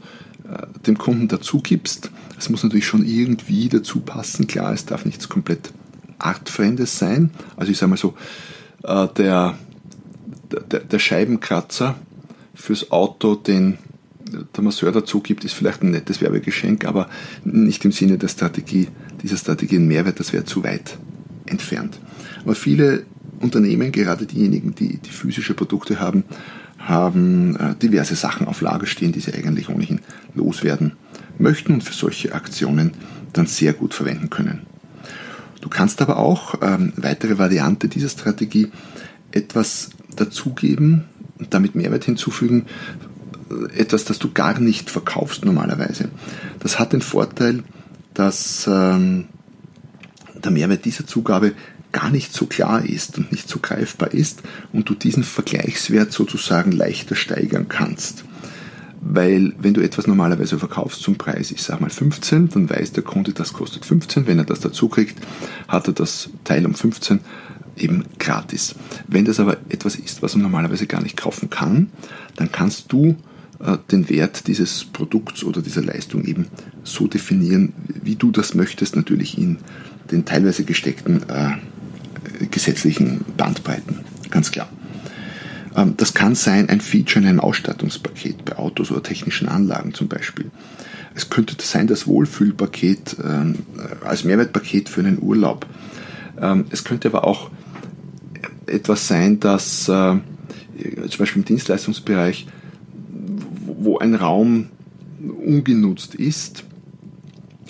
dem 0.85 0.97
Kunden 0.97 1.27
dazu 1.27 1.59
gibst. 1.59 2.11
Es 2.37 2.49
muss 2.49 2.63
natürlich 2.63 2.87
schon 2.87 3.05
irgendwie 3.05 3.69
dazu 3.69 3.99
passen. 3.99 4.47
Klar, 4.47 4.73
es 4.73 4.85
darf 4.85 5.05
nichts 5.05 5.29
komplett 5.29 5.71
artfremdes 6.19 6.97
sein. 6.97 7.31
Also 7.55 7.71
ich 7.71 7.77
sage 7.77 7.89
mal 7.89 7.97
so, 7.97 8.15
äh, 8.83 9.07
der, 9.17 9.57
der, 10.71 10.79
der 10.81 10.99
Scheibenkratzer 10.99 11.95
fürs 12.55 12.91
Auto, 12.91 13.35
den 13.35 13.77
der 14.55 14.63
Masseur 14.63 14.91
dazu 14.91 15.21
gibt, 15.21 15.45
ist 15.45 15.53
vielleicht 15.53 15.83
ein 15.83 15.91
nettes 15.91 16.21
Werbegeschenk, 16.21 16.85
aber 16.85 17.09
nicht 17.45 17.85
im 17.85 17.93
Sinne 17.93 18.17
der 18.17 18.27
Strategie, 18.27 18.89
dieser 19.23 19.37
Strategie 19.37 19.77
ein 19.77 19.87
Mehrwert, 19.87 20.19
das 20.19 20.33
wäre 20.33 20.43
zu 20.43 20.63
weit 20.63 20.97
entfernt. 21.45 21.99
Aber 22.43 22.55
viele 22.55 23.05
Unternehmen, 23.39 23.91
gerade 23.91 24.25
diejenigen, 24.25 24.75
die, 24.75 24.97
die 24.97 25.09
physische 25.09 25.53
Produkte 25.53 25.99
haben, 25.99 26.25
haben 26.87 27.55
äh, 27.57 27.75
diverse 27.75 28.15
Sachen 28.15 28.47
auf 28.47 28.61
Lager 28.61 28.85
stehen, 28.85 29.11
die 29.11 29.19
sie 29.19 29.33
eigentlich 29.33 29.69
ohnehin 29.69 29.99
loswerden 30.33 30.93
möchten 31.37 31.73
und 31.73 31.83
für 31.83 31.93
solche 31.93 32.33
Aktionen 32.33 32.93
dann 33.33 33.45
sehr 33.45 33.73
gut 33.73 33.93
verwenden 33.93 34.29
können. 34.29 34.61
Du 35.61 35.69
kannst 35.69 36.01
aber 36.01 36.17
auch, 36.17 36.55
ähm, 36.61 36.93
weitere 36.95 37.37
Variante 37.37 37.87
dieser 37.87 38.09
Strategie, 38.09 38.71
etwas 39.31 39.89
dazugeben 40.15 41.05
und 41.39 41.53
damit 41.53 41.75
Mehrwert 41.75 42.05
hinzufügen, 42.05 42.65
äh, 43.49 43.79
etwas, 43.79 44.05
das 44.05 44.19
du 44.19 44.31
gar 44.31 44.59
nicht 44.59 44.89
verkaufst 44.89 45.45
normalerweise. 45.45 46.09
Das 46.59 46.79
hat 46.79 46.93
den 46.93 47.01
Vorteil, 47.01 47.63
dass 48.13 48.67
ähm, 48.71 49.25
der 50.43 50.51
Mehrwert 50.51 50.85
dieser 50.85 51.05
Zugabe 51.05 51.53
gar 51.91 52.09
nicht 52.09 52.33
so 52.33 52.45
klar 52.45 52.83
ist 52.85 53.17
und 53.17 53.31
nicht 53.31 53.49
so 53.49 53.59
greifbar 53.59 54.13
ist 54.13 54.43
und 54.73 54.89
du 54.89 54.93
diesen 54.93 55.23
Vergleichswert 55.23 56.11
sozusagen 56.11 56.71
leichter 56.71 57.15
steigern 57.15 57.67
kannst. 57.69 58.23
Weil 59.01 59.53
wenn 59.59 59.73
du 59.73 59.81
etwas 59.81 60.07
normalerweise 60.07 60.57
verkaufst 60.57 61.01
zum 61.01 61.15
Preis, 61.17 61.51
ich 61.51 61.61
sage 61.61 61.81
mal 61.81 61.89
15, 61.89 62.49
dann 62.49 62.69
weiß 62.69 62.91
der 62.93 63.03
Kunde, 63.03 63.31
das 63.31 63.53
kostet 63.53 63.85
15. 63.85 64.27
Wenn 64.27 64.39
er 64.39 64.45
das 64.45 64.59
dazu 64.59 64.89
kriegt, 64.89 65.19
hat 65.67 65.87
er 65.87 65.93
das 65.93 66.29
Teil 66.43 66.65
um 66.65 66.73
15 66.73 67.19
eben 67.77 68.03
gratis. 68.19 68.75
Wenn 69.07 69.25
das 69.25 69.39
aber 69.39 69.57
etwas 69.69 69.95
ist, 69.95 70.21
was 70.21 70.33
er 70.33 70.39
normalerweise 70.39 70.87
gar 70.87 71.01
nicht 71.01 71.15
kaufen 71.15 71.49
kann, 71.49 71.91
dann 72.35 72.51
kannst 72.51 72.91
du 72.91 73.15
äh, 73.59 73.77
den 73.91 74.09
Wert 74.09 74.47
dieses 74.47 74.83
Produkts 74.83 75.43
oder 75.43 75.61
dieser 75.61 75.83
Leistung 75.83 76.25
eben 76.25 76.47
so 76.83 77.07
definieren, 77.07 77.73
wie 78.03 78.15
du 78.15 78.31
das 78.31 78.55
möchtest, 78.55 78.95
natürlich 78.95 79.37
in 79.37 79.57
den 80.11 80.25
teilweise 80.25 80.63
gesteckten 80.63 81.27
äh, 81.29 81.51
gesetzlichen 82.51 83.25
Bandbreiten, 83.35 83.99
ganz 84.29 84.51
klar. 84.51 84.69
Ähm, 85.75 85.93
das 85.97 86.13
kann 86.13 86.35
sein 86.35 86.69
ein 86.69 86.81
Feature 86.81 87.23
in 87.23 87.29
einem 87.29 87.39
Ausstattungspaket 87.39 88.45
bei 88.45 88.57
Autos 88.57 88.91
oder 88.91 89.03
technischen 89.03 89.47
Anlagen 89.47 89.93
zum 89.93 90.07
Beispiel. 90.07 90.51
Es 91.15 91.29
könnte 91.29 91.55
sein 91.59 91.87
das 91.87 92.05
Wohlfühlpaket 92.05 93.17
ähm, 93.23 93.55
als 94.05 94.23
Mehrwertpaket 94.23 94.89
für 94.89 95.01
einen 95.01 95.21
Urlaub. 95.21 95.65
Ähm, 96.39 96.65
es 96.69 96.83
könnte 96.83 97.07
aber 97.07 97.23
auch 97.23 97.49
etwas 98.67 99.07
sein, 99.07 99.39
dass 99.39 99.87
äh, 99.87 100.15
zum 101.09 101.19
Beispiel 101.19 101.41
im 101.41 101.45
Dienstleistungsbereich, 101.45 102.47
wo 103.65 103.97
ein 103.97 104.13
Raum 104.13 104.67
ungenutzt 105.43 106.15
ist, 106.15 106.63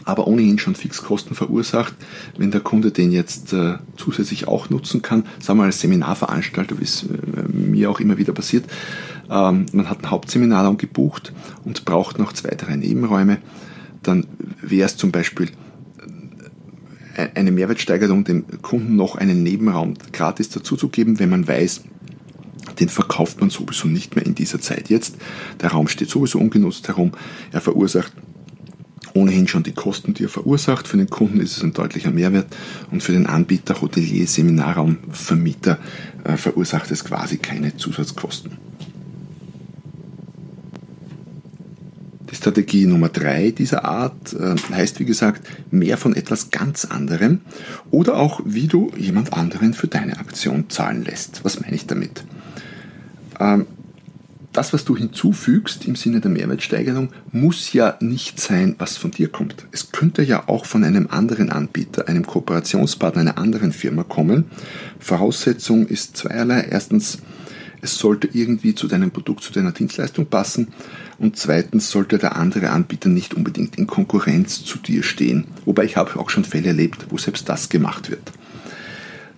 aber 0.07 0.25
ohnehin 0.25 0.57
schon 0.57 0.73
Fixkosten 0.73 1.35
verursacht. 1.35 1.93
Wenn 2.37 2.49
der 2.49 2.61
Kunde 2.61 2.91
den 2.91 3.11
jetzt 3.11 3.51
äh, 3.51 3.75
zusätzlich 3.97 4.47
auch 4.47 4.69
nutzen 4.69 5.01
kann, 5.01 5.25
sagen 5.39 5.59
wir 5.59 5.65
als 5.65 5.81
Seminarveranstalter, 5.81 6.79
wie 6.79 6.85
es 6.85 7.03
äh, 7.03 7.07
mir 7.51 7.91
auch 7.91 7.99
immer 7.99 8.17
wieder 8.17 8.31
passiert, 8.31 8.63
ähm, 9.29 9.65
man 9.73 9.89
hat 9.89 9.97
einen 9.99 10.11
Hauptseminarraum 10.11 10.77
gebucht 10.77 11.33
und 11.65 11.83
braucht 11.83 12.19
noch 12.19 12.31
zwei, 12.31 12.51
drei 12.51 12.77
Nebenräume, 12.77 13.39
dann 14.01 14.25
wäre 14.61 14.85
es 14.85 14.95
zum 14.95 15.11
Beispiel 15.11 15.49
äh, 17.17 17.27
eine 17.35 17.51
Mehrwertsteigerung, 17.51 18.23
dem 18.23 18.45
Kunden 18.61 18.95
noch 18.95 19.17
einen 19.17 19.43
Nebenraum 19.43 19.95
gratis 20.13 20.47
dazuzugeben, 20.47 21.19
wenn 21.19 21.29
man 21.29 21.49
weiß, 21.49 21.81
den 22.79 22.87
verkauft 22.87 23.41
man 23.41 23.49
sowieso 23.49 23.89
nicht 23.89 24.15
mehr 24.15 24.25
in 24.25 24.35
dieser 24.35 24.61
Zeit 24.61 24.89
jetzt. 24.89 25.15
Der 25.61 25.71
Raum 25.71 25.89
steht 25.89 26.09
sowieso 26.09 26.39
ungenutzt 26.39 26.87
herum. 26.87 27.11
Er 27.51 27.59
verursacht 27.59 28.13
ohnehin 29.17 29.47
schon 29.47 29.63
die 29.63 29.73
Kosten, 29.73 30.13
die 30.13 30.25
er 30.25 30.29
verursacht. 30.29 30.87
Für 30.87 30.97
den 30.97 31.09
Kunden 31.09 31.41
ist 31.41 31.57
es 31.57 31.63
ein 31.63 31.73
deutlicher 31.73 32.11
Mehrwert 32.11 32.47
und 32.91 33.01
für 33.01 33.13
den 33.13 33.25
Anbieter, 33.25 33.81
Hotelier, 33.81 34.27
Seminarraum, 34.27 34.97
Vermieter 35.11 35.79
äh, 36.23 36.37
verursacht 36.37 36.91
es 36.91 37.03
quasi 37.03 37.37
keine 37.37 37.75
Zusatzkosten. 37.75 38.57
Die 42.29 42.35
Strategie 42.35 42.85
Nummer 42.85 43.09
drei 43.09 43.51
dieser 43.51 43.85
Art 43.85 44.33
äh, 44.33 44.55
heißt, 44.71 44.99
wie 44.99 45.05
gesagt, 45.05 45.47
mehr 45.71 45.97
von 45.97 46.15
etwas 46.15 46.51
ganz 46.51 46.85
anderem 46.85 47.41
oder 47.89 48.17
auch, 48.17 48.41
wie 48.45 48.67
du 48.67 48.91
jemand 48.97 49.33
anderen 49.33 49.73
für 49.73 49.87
deine 49.87 50.19
Aktion 50.19 50.69
zahlen 50.69 51.03
lässt. 51.03 51.43
Was 51.43 51.59
meine 51.61 51.75
ich 51.75 51.87
damit? 51.87 52.23
Ähm, 53.39 53.65
das, 54.57 54.73
was 54.73 54.85
du 54.85 54.97
hinzufügst 54.97 55.85
im 55.85 55.95
Sinne 55.95 56.19
der 56.19 56.31
Mehrwertsteigerung, 56.31 57.09
muss 57.31 57.73
ja 57.73 57.95
nicht 57.99 58.39
sein, 58.39 58.75
was 58.79 58.97
von 58.97 59.11
dir 59.11 59.27
kommt. 59.27 59.67
Es 59.71 59.91
könnte 59.91 60.23
ja 60.23 60.47
auch 60.47 60.65
von 60.65 60.83
einem 60.83 61.07
anderen 61.11 61.51
Anbieter, 61.51 62.07
einem 62.07 62.25
Kooperationspartner 62.25 63.21
einer 63.21 63.37
anderen 63.37 63.71
Firma 63.71 64.01
kommen. 64.01 64.45
Voraussetzung 64.99 65.85
ist 65.85 66.17
zweierlei. 66.17 66.67
Erstens, 66.71 67.19
es 67.81 67.99
sollte 67.99 68.29
irgendwie 68.33 68.73
zu 68.73 68.87
deinem 68.87 69.11
Produkt, 69.11 69.43
zu 69.43 69.53
deiner 69.53 69.73
Dienstleistung 69.73 70.25
passen. 70.25 70.69
Und 71.19 71.37
zweitens 71.37 71.91
sollte 71.91 72.17
der 72.17 72.35
andere 72.35 72.71
Anbieter 72.71 73.09
nicht 73.09 73.35
unbedingt 73.35 73.77
in 73.77 73.85
Konkurrenz 73.85 74.65
zu 74.65 74.79
dir 74.79 75.03
stehen. 75.03 75.45
Wobei 75.65 75.83
ich 75.85 75.97
habe 75.97 76.19
auch 76.19 76.31
schon 76.31 76.45
Fälle 76.45 76.69
erlebt, 76.69 77.05
wo 77.09 77.19
selbst 77.19 77.47
das 77.47 77.69
gemacht 77.69 78.09
wird. 78.09 78.31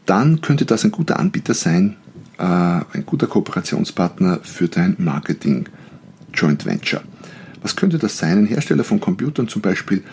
Dann 0.05 0.39
könnte 0.39 0.65
das 0.65 0.85
ein 0.85 0.91
guter 0.91 1.19
Anbieter 1.19 1.53
sein, 1.53 1.97
äh, 2.39 2.43
ein 2.43 3.03
guter 3.05 3.27
Kooperationspartner 3.27 4.39
für 4.43 4.67
dein 4.67 4.95
Marketing 4.97 5.67
Joint 6.33 6.65
Venture. 6.65 7.01
Was 7.61 7.75
könnte 7.75 7.97
das 7.97 8.17
sein? 8.17 8.39
Ein 8.39 8.45
Hersteller 8.45 8.83
von 8.83 8.99
Computern 8.99 9.47
zum 9.47 9.61
Beispiel 9.61 10.03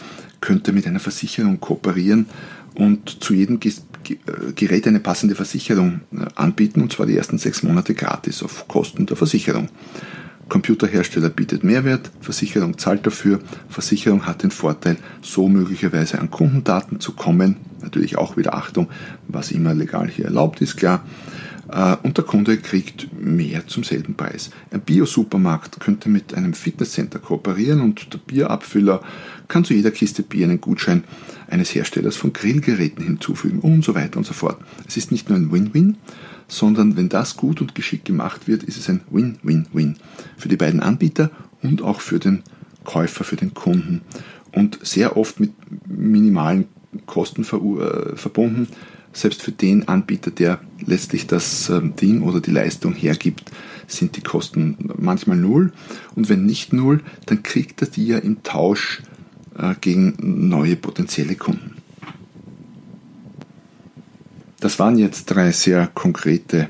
könnte 0.40 0.72
mit 0.72 0.86
einer 0.86 1.00
Versicherung 1.00 1.60
kooperieren 1.60 2.26
und 2.74 3.22
zu 3.22 3.32
jedem 3.32 3.60
äh, 3.62 4.52
Gerät 4.54 4.86
eine 4.86 5.00
passende 5.00 5.34
Versicherung 5.34 6.00
äh, 6.12 6.26
anbieten, 6.34 6.82
und 6.82 6.92
zwar 6.92 7.06
die 7.06 7.16
ersten 7.16 7.38
sechs 7.38 7.62
Monate 7.62 7.94
gratis 7.94 8.42
auf 8.42 8.66
Kosten 8.68 9.06
der 9.06 9.16
Versicherung. 9.16 9.68
Computerhersteller 10.48 11.28
bietet 11.28 11.64
Mehrwert, 11.64 12.10
Versicherung 12.20 12.78
zahlt 12.78 13.04
dafür, 13.04 13.40
Versicherung 13.68 14.26
hat 14.26 14.44
den 14.44 14.52
Vorteil, 14.52 14.96
so 15.20 15.48
möglicherweise 15.48 16.20
an 16.20 16.30
Kundendaten 16.30 17.00
zu 17.00 17.12
kommen. 17.12 17.56
Natürlich 17.82 18.16
auch 18.16 18.36
wieder 18.36 18.54
Achtung, 18.54 18.88
was 19.26 19.50
immer 19.50 19.74
legal 19.74 20.08
hier 20.08 20.26
erlaubt 20.26 20.60
ist, 20.60 20.76
klar. 20.76 21.04
Äh, 21.68 21.96
und 22.02 22.16
der 22.16 22.24
Kunde 22.24 22.58
kriegt 22.58 23.08
mehr 23.18 23.66
zum 23.66 23.84
selben 23.84 24.14
Preis. 24.14 24.50
Ein 24.70 24.80
Bio-Supermarkt 24.80 25.80
könnte 25.80 26.08
mit 26.08 26.34
einem 26.34 26.54
Fitnesscenter 26.54 27.18
kooperieren 27.18 27.80
und 27.80 28.12
der 28.12 28.18
Bierabfüller 28.18 29.02
kann 29.48 29.64
zu 29.64 29.74
jeder 29.74 29.90
Kiste 29.90 30.22
Bier 30.22 30.46
einen 30.46 30.60
Gutschein 30.60 31.04
eines 31.48 31.74
Herstellers 31.74 32.16
von 32.16 32.32
Grillgeräten 32.32 33.04
hinzufügen 33.04 33.60
und 33.60 33.84
so 33.84 33.94
weiter 33.94 34.18
und 34.18 34.26
so 34.26 34.32
fort. 34.32 34.58
Es 34.86 34.96
ist 34.96 35.12
nicht 35.12 35.28
nur 35.28 35.38
ein 35.38 35.52
Win-Win, 35.52 35.96
sondern 36.48 36.96
wenn 36.96 37.08
das 37.08 37.36
gut 37.36 37.60
und 37.60 37.74
geschickt 37.74 38.04
gemacht 38.04 38.48
wird, 38.48 38.62
ist 38.62 38.78
es 38.78 38.88
ein 38.88 39.00
Win-Win-Win 39.10 39.96
für 40.36 40.48
die 40.48 40.56
beiden 40.56 40.80
Anbieter 40.80 41.30
und 41.62 41.82
auch 41.82 42.00
für 42.00 42.18
den 42.18 42.42
Käufer, 42.84 43.24
für 43.24 43.36
den 43.36 43.54
Kunden 43.54 44.02
und 44.52 44.78
sehr 44.82 45.16
oft 45.16 45.40
mit 45.40 45.52
minimalen 45.86 46.66
Kosten 47.04 47.42
äh, 47.42 48.16
verbunden, 48.16 48.68
selbst 49.16 49.42
für 49.42 49.52
den 49.52 49.88
Anbieter, 49.88 50.30
der 50.30 50.60
letztlich 50.84 51.26
das 51.26 51.70
ähm, 51.70 51.96
Ding 51.96 52.22
oder 52.22 52.40
die 52.40 52.50
Leistung 52.50 52.92
hergibt, 52.92 53.50
sind 53.86 54.16
die 54.16 54.20
Kosten 54.20 54.76
manchmal 54.98 55.38
null. 55.38 55.72
Und 56.14 56.28
wenn 56.28 56.44
nicht 56.44 56.72
null, 56.72 57.00
dann 57.24 57.42
kriegt 57.42 57.80
er 57.80 57.88
die 57.88 58.06
ja 58.06 58.18
im 58.18 58.42
Tausch 58.42 59.02
äh, 59.58 59.74
gegen 59.80 60.48
neue 60.48 60.76
potenzielle 60.76 61.34
Kunden. 61.34 61.76
Das 64.60 64.78
waren 64.78 64.98
jetzt 64.98 65.26
drei 65.26 65.52
sehr 65.52 65.86
konkrete 65.86 66.68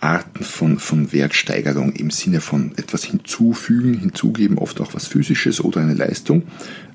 Arten 0.00 0.44
von, 0.44 0.78
von 0.78 1.12
Wertsteigerung 1.12 1.92
im 1.92 2.10
Sinne 2.10 2.40
von 2.40 2.72
etwas 2.76 3.04
hinzufügen, 3.04 3.94
hinzugeben, 3.94 4.58
oft 4.58 4.80
auch 4.80 4.94
was 4.94 5.06
Physisches 5.06 5.62
oder 5.62 5.80
eine 5.80 5.94
Leistung. 5.94 6.44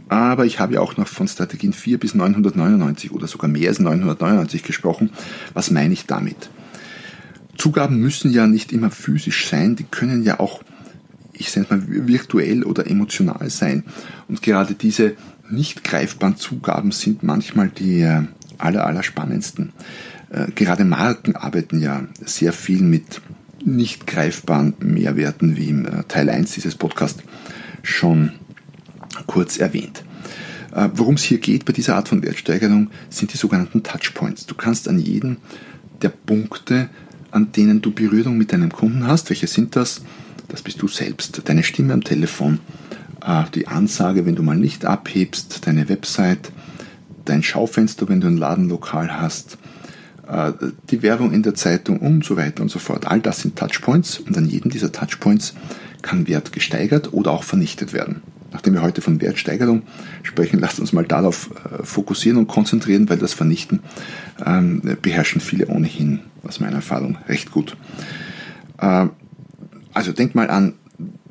Aber 0.07 0.45
ich 0.45 0.59
habe 0.59 0.75
ja 0.75 0.81
auch 0.81 0.97
noch 0.97 1.07
von 1.07 1.27
Strategien 1.27 1.73
4 1.73 1.99
bis 1.99 2.13
999 2.13 3.11
oder 3.11 3.27
sogar 3.27 3.49
mehr 3.49 3.69
als 3.69 3.79
999 3.79 4.63
gesprochen. 4.63 5.09
Was 5.53 5.71
meine 5.71 5.93
ich 5.93 6.05
damit? 6.05 6.49
Zugaben 7.57 7.99
müssen 7.99 8.31
ja 8.31 8.47
nicht 8.47 8.71
immer 8.71 8.91
physisch 8.91 9.47
sein, 9.47 9.75
die 9.75 9.85
können 9.85 10.23
ja 10.23 10.39
auch, 10.39 10.61
ich 11.33 11.55
es 11.55 11.69
mal, 11.69 11.81
virtuell 11.87 12.63
oder 12.63 12.87
emotional 12.87 13.49
sein. 13.49 13.83
Und 14.27 14.41
gerade 14.41 14.75
diese 14.75 15.15
nicht 15.49 15.83
greifbaren 15.83 16.37
Zugaben 16.37 16.91
sind 16.91 17.23
manchmal 17.23 17.69
die 17.69 18.01
äh, 18.01 18.23
aller, 18.57 18.85
aller 18.85 19.03
spannendsten. 19.03 19.71
Äh, 20.29 20.51
gerade 20.53 20.85
Marken 20.85 21.35
arbeiten 21.35 21.81
ja 21.81 22.03
sehr 22.23 22.53
viel 22.53 22.81
mit 22.81 23.21
nicht 23.63 24.05
greifbaren 24.05 24.73
Mehrwerten, 24.79 25.57
wie 25.57 25.69
im 25.69 25.85
äh, 25.85 26.03
Teil 26.07 26.29
1 26.29 26.53
dieses 26.53 26.75
Podcasts 26.75 27.23
schon 27.83 28.33
kurz 29.27 29.57
erwähnt. 29.57 30.03
Äh, 30.73 30.89
worum 30.93 31.15
es 31.15 31.23
hier 31.23 31.39
geht 31.39 31.65
bei 31.65 31.73
dieser 31.73 31.95
Art 31.95 32.09
von 32.09 32.21
Wertsteigerung, 32.21 32.89
sind 33.09 33.33
die 33.33 33.37
sogenannten 33.37 33.83
Touchpoints. 33.83 34.45
Du 34.45 34.55
kannst 34.55 34.87
an 34.87 34.99
jeden 34.99 35.37
der 36.01 36.09
Punkte, 36.09 36.89
an 37.31 37.51
denen 37.51 37.81
du 37.81 37.91
Berührung 37.91 38.37
mit 38.37 38.51
deinem 38.51 38.71
Kunden 38.71 39.07
hast, 39.07 39.29
welche 39.29 39.47
sind 39.47 39.75
das? 39.75 40.01
Das 40.47 40.61
bist 40.61 40.81
du 40.81 40.87
selbst, 40.87 41.41
deine 41.45 41.63
Stimme 41.63 41.93
am 41.93 42.03
Telefon, 42.03 42.59
äh, 43.25 43.43
die 43.53 43.67
Ansage, 43.67 44.25
wenn 44.25 44.35
du 44.35 44.43
mal 44.43 44.57
nicht 44.57 44.85
abhebst, 44.85 45.65
deine 45.65 45.89
Website, 45.89 46.51
dein 47.25 47.41
Schaufenster, 47.43 48.07
wenn 48.09 48.21
du 48.21 48.27
ein 48.27 48.37
Ladenlokal 48.37 49.19
hast, 49.19 49.57
äh, 50.27 50.51
die 50.89 51.01
Werbung 51.01 51.31
in 51.31 51.43
der 51.43 51.55
Zeitung 51.55 51.99
und 51.99 52.23
so 52.23 52.37
weiter 52.37 52.61
und 52.61 52.69
so 52.69 52.79
fort. 52.79 53.07
All 53.07 53.21
das 53.21 53.39
sind 53.39 53.57
Touchpoints 53.57 54.19
und 54.19 54.37
an 54.37 54.45
jedem 54.45 54.71
dieser 54.71 54.91
Touchpoints 54.91 55.55
kann 56.01 56.27
Wert 56.27 56.51
gesteigert 56.51 57.13
oder 57.13 57.31
auch 57.31 57.43
vernichtet 57.43 57.93
werden. 57.93 58.21
Nachdem 58.55 58.73
wir 58.73 58.81
heute 58.81 59.01
von 59.01 59.19
Wertsteigerung 59.19 59.81
sprechen, 60.23 60.61
lasst 60.61 60.79
uns 60.79 60.93
mal 60.93 61.03
darauf 61.03 61.49
äh, 61.49 61.83
fokussieren 61.83 62.37
und 62.37 62.47
konzentrieren, 62.47 63.09
weil 63.09 63.17
das 63.17 63.33
Vernichten 63.33 63.81
ähm, 64.45 64.81
beherrschen 65.01 65.41
viele 65.41 65.67
ohnehin, 65.67 66.21
aus 66.41 66.61
meiner 66.61 66.77
Erfahrung, 66.77 67.17
recht 67.27 67.51
gut. 67.51 67.75
Äh, 68.77 69.07
also 69.93 70.13
denk 70.13 70.35
mal 70.35 70.49
an 70.49 70.75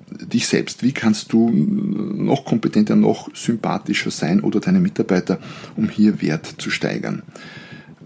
dich 0.07 0.47
selbst. 0.47 0.83
Wie 0.83 0.93
kannst 0.93 1.33
du 1.33 1.49
noch 1.49 2.45
kompetenter, 2.45 2.95
noch 2.95 3.35
sympathischer 3.35 4.11
sein 4.11 4.41
oder 4.41 4.61
deine 4.61 4.81
Mitarbeiter, 4.81 5.39
um 5.77 5.89
hier 5.89 6.21
Wert 6.21 6.57
zu 6.59 6.69
steigern? 6.69 7.23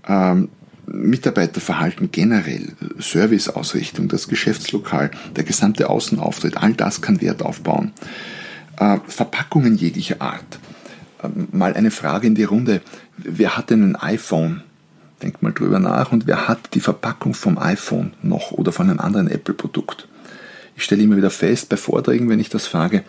Ähm, 0.06 0.48
Mitarbeiterverhalten 0.86 2.12
generell, 2.12 2.68
Serviceausrichtung, 3.00 4.06
das 4.06 4.28
Geschäftslokal, 4.28 5.10
der 5.34 5.42
gesamte 5.42 5.90
Außenauftritt, 5.90 6.56
all 6.56 6.74
das 6.74 7.02
kann 7.02 7.20
Wert 7.20 7.42
aufbauen. 7.42 7.90
Äh, 8.78 8.98
Verpackungen 9.08 9.76
jeglicher 9.76 10.20
Art. 10.20 10.58
Äh, 11.22 11.28
mal 11.52 11.74
eine 11.74 11.90
Frage 11.90 12.26
in 12.26 12.34
die 12.34 12.44
Runde. 12.44 12.80
Wer 13.16 13.56
hat 13.56 13.70
denn 13.70 13.82
ein 13.82 13.96
iPhone? 13.96 14.62
Denkt 15.22 15.42
mal 15.42 15.52
drüber 15.52 15.80
nach. 15.80 16.12
Und 16.12 16.26
wer 16.26 16.46
hat 16.46 16.74
die 16.74 16.80
Verpackung 16.80 17.34
vom 17.34 17.58
iPhone 17.58 18.12
noch 18.22 18.52
oder 18.52 18.70
von 18.70 18.88
einem 18.88 19.00
anderen 19.00 19.28
Apple-Produkt? 19.28 20.06
Ich 20.76 20.84
stelle 20.84 21.02
immer 21.02 21.16
wieder 21.16 21.30
fest 21.30 21.68
bei 21.68 21.76
Vorträgen, 21.76 22.28
wenn 22.28 22.38
ich 22.38 22.50
das 22.50 22.68
frage, 22.68 23.02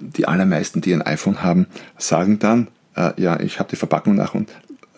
die 0.00 0.28
allermeisten, 0.28 0.82
die 0.82 0.92
ein 0.92 1.02
iPhone 1.02 1.42
haben, 1.42 1.66
sagen 1.96 2.38
dann, 2.38 2.68
äh, 2.94 3.12
ja, 3.16 3.40
ich 3.40 3.58
habe 3.58 3.70
die 3.70 3.76
Verpackung 3.76 4.16
nach 4.16 4.34
und 4.34 4.50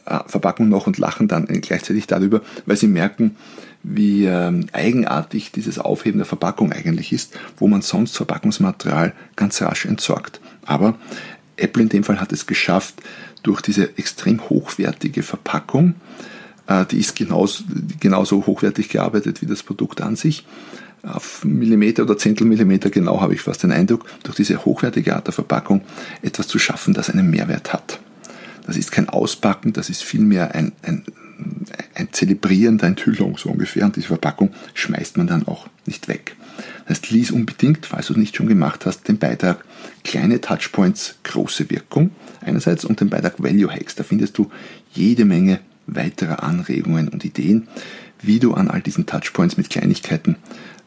äh, 0.06 0.20
Verpackung 0.26 0.68
noch 0.68 0.86
und 0.86 0.98
lachen 0.98 1.28
dann 1.28 1.46
gleichzeitig 1.46 2.06
darüber, 2.06 2.42
weil 2.66 2.76
sie 2.76 2.88
merken, 2.88 3.36
wie 3.82 4.26
ähm, 4.26 4.66
eigenartig 4.72 5.52
dieses 5.52 5.78
Aufheben 5.78 6.18
der 6.18 6.26
Verpackung 6.26 6.72
eigentlich 6.72 7.12
ist, 7.12 7.36
wo 7.56 7.66
man 7.68 7.82
sonst 7.82 8.16
Verpackungsmaterial 8.16 9.12
ganz 9.36 9.60
rasch 9.60 9.86
entsorgt. 9.86 10.40
Aber 10.64 10.96
Apple 11.56 11.82
in 11.82 11.88
dem 11.88 12.04
Fall 12.04 12.20
hat 12.20 12.32
es 12.32 12.46
geschafft, 12.46 12.94
durch 13.42 13.60
diese 13.60 13.98
extrem 13.98 14.48
hochwertige 14.48 15.22
Verpackung, 15.22 15.94
äh, 16.68 16.84
die 16.86 16.98
ist 16.98 17.16
genauso, 17.16 17.64
genauso 17.98 18.46
hochwertig 18.46 18.88
gearbeitet 18.88 19.42
wie 19.42 19.46
das 19.46 19.62
Produkt 19.62 20.00
an 20.00 20.16
sich, 20.16 20.44
auf 21.02 21.44
Millimeter 21.44 22.04
oder 22.04 22.16
Zehntelmillimeter 22.16 22.88
genau 22.88 23.20
habe 23.20 23.34
ich 23.34 23.40
fast 23.40 23.64
den 23.64 23.72
Eindruck, 23.72 24.04
durch 24.22 24.36
diese 24.36 24.64
hochwertige 24.64 25.16
Art 25.16 25.26
der 25.26 25.34
Verpackung 25.34 25.82
etwas 26.22 26.46
zu 26.46 26.60
schaffen, 26.60 26.94
das 26.94 27.10
einen 27.10 27.28
Mehrwert 27.28 27.72
hat. 27.72 27.98
Das 28.66 28.76
ist 28.76 28.92
kein 28.92 29.08
Auspacken, 29.08 29.72
das 29.72 29.90
ist 29.90 30.02
vielmehr 30.02 30.54
ein, 30.54 30.72
ein, 30.82 31.04
ein 31.94 32.08
Zelebrieren 32.12 32.78
der 32.78 32.90
Enthüllung 32.90 33.36
so 33.36 33.50
ungefähr 33.50 33.84
und 33.84 33.96
diese 33.96 34.08
Verpackung 34.08 34.50
schmeißt 34.74 35.16
man 35.16 35.26
dann 35.26 35.46
auch 35.46 35.68
nicht 35.86 36.08
weg. 36.08 36.36
Das 36.86 36.98
heißt, 36.98 37.10
lies 37.10 37.30
unbedingt, 37.30 37.86
falls 37.86 38.08
du 38.08 38.12
es 38.12 38.18
nicht 38.18 38.36
schon 38.36 38.46
gemacht 38.46 38.86
hast, 38.86 39.08
den 39.08 39.18
Beitrag 39.18 39.64
Kleine 40.04 40.40
Touchpoints, 40.40 41.16
große 41.24 41.70
Wirkung 41.70 42.10
einerseits 42.40 42.84
und 42.84 43.00
den 43.00 43.08
Beitrag 43.08 43.42
Value 43.42 43.70
Hacks. 43.70 43.94
Da 43.94 44.04
findest 44.04 44.36
du 44.38 44.50
jede 44.92 45.24
Menge 45.24 45.60
weiterer 45.86 46.42
Anregungen 46.42 47.08
und 47.08 47.24
Ideen, 47.24 47.68
wie 48.20 48.38
du 48.38 48.54
an 48.54 48.68
all 48.68 48.80
diesen 48.80 49.06
Touchpoints 49.06 49.56
mit 49.56 49.70
Kleinigkeiten 49.70 50.36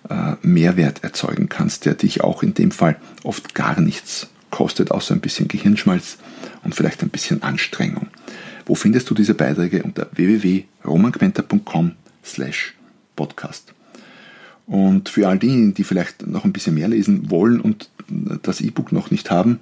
äh, 0.09 0.33
Mehrwert 0.41 1.03
erzeugen 1.03 1.49
kannst, 1.49 1.85
der 1.85 1.95
dich 1.95 2.21
auch 2.21 2.43
in 2.43 2.53
dem 2.53 2.71
Fall 2.71 2.97
oft 3.23 3.55
gar 3.55 3.79
nichts 3.81 4.27
kostet, 4.49 4.91
außer 4.91 5.13
ein 5.13 5.21
bisschen 5.21 5.47
Gehirnschmalz 5.47 6.17
und 6.63 6.75
vielleicht 6.75 7.03
ein 7.03 7.09
bisschen 7.09 7.43
Anstrengung. 7.43 8.07
Wo 8.65 8.75
findest 8.75 9.09
du 9.09 9.13
diese 9.13 9.33
Beiträge? 9.33 9.83
Unter 9.83 10.07
www.romanquenter.com 10.13 11.91
slash 12.23 12.73
podcast. 13.15 13.73
Und 14.67 15.09
für 15.09 15.27
all 15.27 15.37
diejenigen, 15.37 15.75
die 15.75 15.83
vielleicht 15.83 16.25
noch 16.25 16.43
ein 16.43 16.53
bisschen 16.53 16.73
mehr 16.73 16.87
lesen 16.87 17.29
wollen 17.29 17.61
und 17.61 17.89
das 18.41 18.61
E-Book 18.61 18.91
noch 18.91 19.11
nicht 19.11 19.29
haben, 19.29 19.59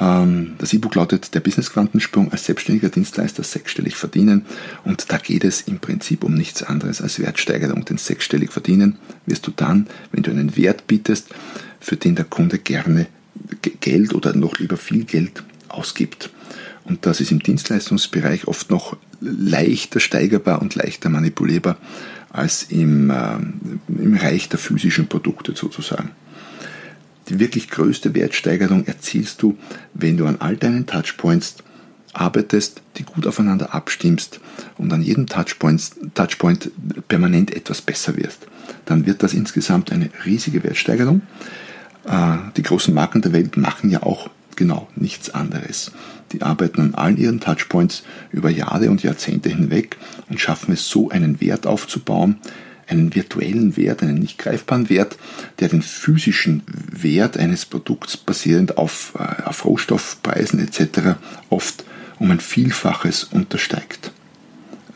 ähm, 0.00 0.54
das 0.58 0.72
E-Book 0.72 0.94
lautet 0.94 1.34
Der 1.34 1.40
Business-Quantensprung 1.40 2.32
als 2.32 2.44
selbstständiger 2.44 2.88
Dienstleister 2.88 3.42
sechsstellig 3.42 3.96
verdienen. 3.96 4.46
Und 4.84 5.10
da 5.12 5.18
geht 5.18 5.44
es 5.44 5.62
im 5.62 5.78
Prinzip 5.78 6.24
um 6.24 6.34
nichts 6.34 6.62
anderes 6.62 7.00
als 7.00 7.18
Wertsteigerung. 7.18 7.84
Denn 7.84 7.98
sechsstellig 7.98 8.52
verdienen 8.52 8.96
wirst 9.26 9.46
du 9.46 9.52
dann, 9.54 9.88
wenn 10.12 10.22
du 10.22 10.30
einen 10.30 10.56
Wert 10.56 10.86
bietest, 10.86 11.28
für 11.80 11.96
den 11.96 12.16
der 12.16 12.24
Kunde 12.24 12.58
gerne 12.58 13.06
Geld 13.80 14.14
oder 14.14 14.34
noch 14.34 14.58
lieber 14.58 14.76
viel 14.76 15.04
Geld 15.04 15.42
ausgibt. 15.68 16.30
Und 16.84 17.04
das 17.06 17.20
ist 17.20 17.30
im 17.30 17.40
Dienstleistungsbereich 17.40 18.46
oft 18.48 18.70
noch 18.70 18.96
leichter 19.20 20.00
steigerbar 20.00 20.62
und 20.62 20.74
leichter 20.74 21.10
manipulierbar 21.10 21.76
als 22.30 22.64
im, 22.64 23.10
äh, 23.10 23.36
im 23.88 24.16
Reich 24.16 24.48
der 24.48 24.58
physischen 24.58 25.08
Produkte 25.08 25.54
sozusagen. 25.54 26.10
Die 27.28 27.38
wirklich 27.38 27.68
größte 27.68 28.14
Wertsteigerung 28.14 28.86
erzielst 28.86 29.42
du, 29.42 29.58
wenn 29.92 30.16
du 30.16 30.26
an 30.26 30.36
all 30.40 30.56
deinen 30.56 30.86
Touchpoints 30.86 31.56
arbeitest, 32.14 32.80
die 32.96 33.02
gut 33.04 33.26
aufeinander 33.26 33.74
abstimmst 33.74 34.40
und 34.78 34.92
an 34.92 35.02
jedem 35.02 35.26
Touchpoint, 35.26 36.14
Touchpoint 36.14 36.70
permanent 37.06 37.54
etwas 37.54 37.82
besser 37.82 38.16
wirst. 38.16 38.46
Dann 38.86 39.06
wird 39.06 39.22
das 39.22 39.34
insgesamt 39.34 39.92
eine 39.92 40.10
riesige 40.24 40.64
Wertsteigerung. 40.64 41.22
Äh, 42.08 42.38
die 42.56 42.62
großen 42.62 42.94
Marken 42.94 43.22
der 43.22 43.32
Welt 43.32 43.56
machen 43.56 43.90
ja 43.90 44.02
auch 44.02 44.30
genau 44.56 44.88
nichts 44.96 45.30
anderes. 45.30 45.92
Die 46.32 46.42
arbeiten 46.42 46.80
an 46.80 46.94
allen 46.94 47.16
ihren 47.16 47.40
Touchpoints 47.40 48.02
über 48.32 48.50
Jahre 48.50 48.90
und 48.90 49.02
Jahrzehnte 49.02 49.48
hinweg 49.48 49.96
und 50.28 50.40
schaffen 50.40 50.72
es 50.72 50.88
so, 50.88 51.10
einen 51.10 51.40
Wert 51.40 51.66
aufzubauen, 51.66 52.36
einen 52.86 53.14
virtuellen 53.14 53.76
Wert, 53.76 54.02
einen 54.02 54.18
nicht 54.18 54.38
greifbaren 54.38 54.88
Wert, 54.88 55.16
der 55.60 55.68
den 55.68 55.82
physischen 55.82 56.62
Wert 56.90 57.36
eines 57.36 57.66
Produkts 57.66 58.16
basierend 58.16 58.78
auf, 58.78 59.14
äh, 59.18 59.42
auf 59.44 59.64
Rohstoffpreisen 59.64 60.58
etc. 60.60 61.18
oft 61.50 61.84
um 62.18 62.30
ein 62.30 62.40
Vielfaches 62.40 63.24
untersteigt. 63.24 64.12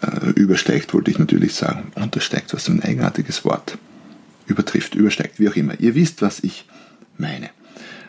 Äh, 0.00 0.30
übersteigt 0.30 0.92
wollte 0.92 1.10
ich 1.10 1.18
natürlich 1.18 1.54
sagen. 1.54 1.92
Untersteigt, 1.94 2.52
was 2.52 2.68
ein 2.68 2.82
eigenartiges 2.82 3.44
Wort. 3.44 3.78
Übertrifft, 4.46 4.96
übersteigt, 4.96 5.38
wie 5.38 5.48
auch 5.48 5.56
immer. 5.56 5.78
Ihr 5.78 5.94
wisst, 5.94 6.20
was 6.20 6.40
ich 6.40 6.64
meine. 7.16 7.50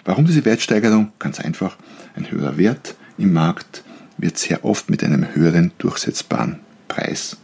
Warum 0.06 0.26
diese 0.26 0.46
Wertsteigerung? 0.46 1.12
Ganz 1.20 1.40
einfach. 1.40 1.78
Ein 2.16 2.30
höherer 2.30 2.58
Wert 2.58 2.96
im 3.18 3.34
Markt 3.34 3.84
wird 4.18 4.38
sehr 4.38 4.66
oft 4.66 4.90
mit 4.90 5.04
einem 5.04 5.34
höheren 5.36 5.72
durchsetzbaren 5.78 6.60
Preis 6.88 7.38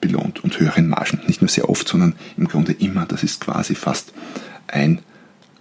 belohnt 0.00 0.44
und 0.44 0.58
höheren 0.60 0.88
Margen. 0.88 1.20
Nicht 1.26 1.40
nur 1.40 1.48
sehr 1.48 1.68
oft, 1.68 1.88
sondern 1.88 2.14
im 2.36 2.46
Grunde 2.46 2.72
immer. 2.72 3.06
Das 3.06 3.22
ist 3.22 3.40
quasi 3.40 3.74
fast 3.74 4.12
ein 4.66 5.00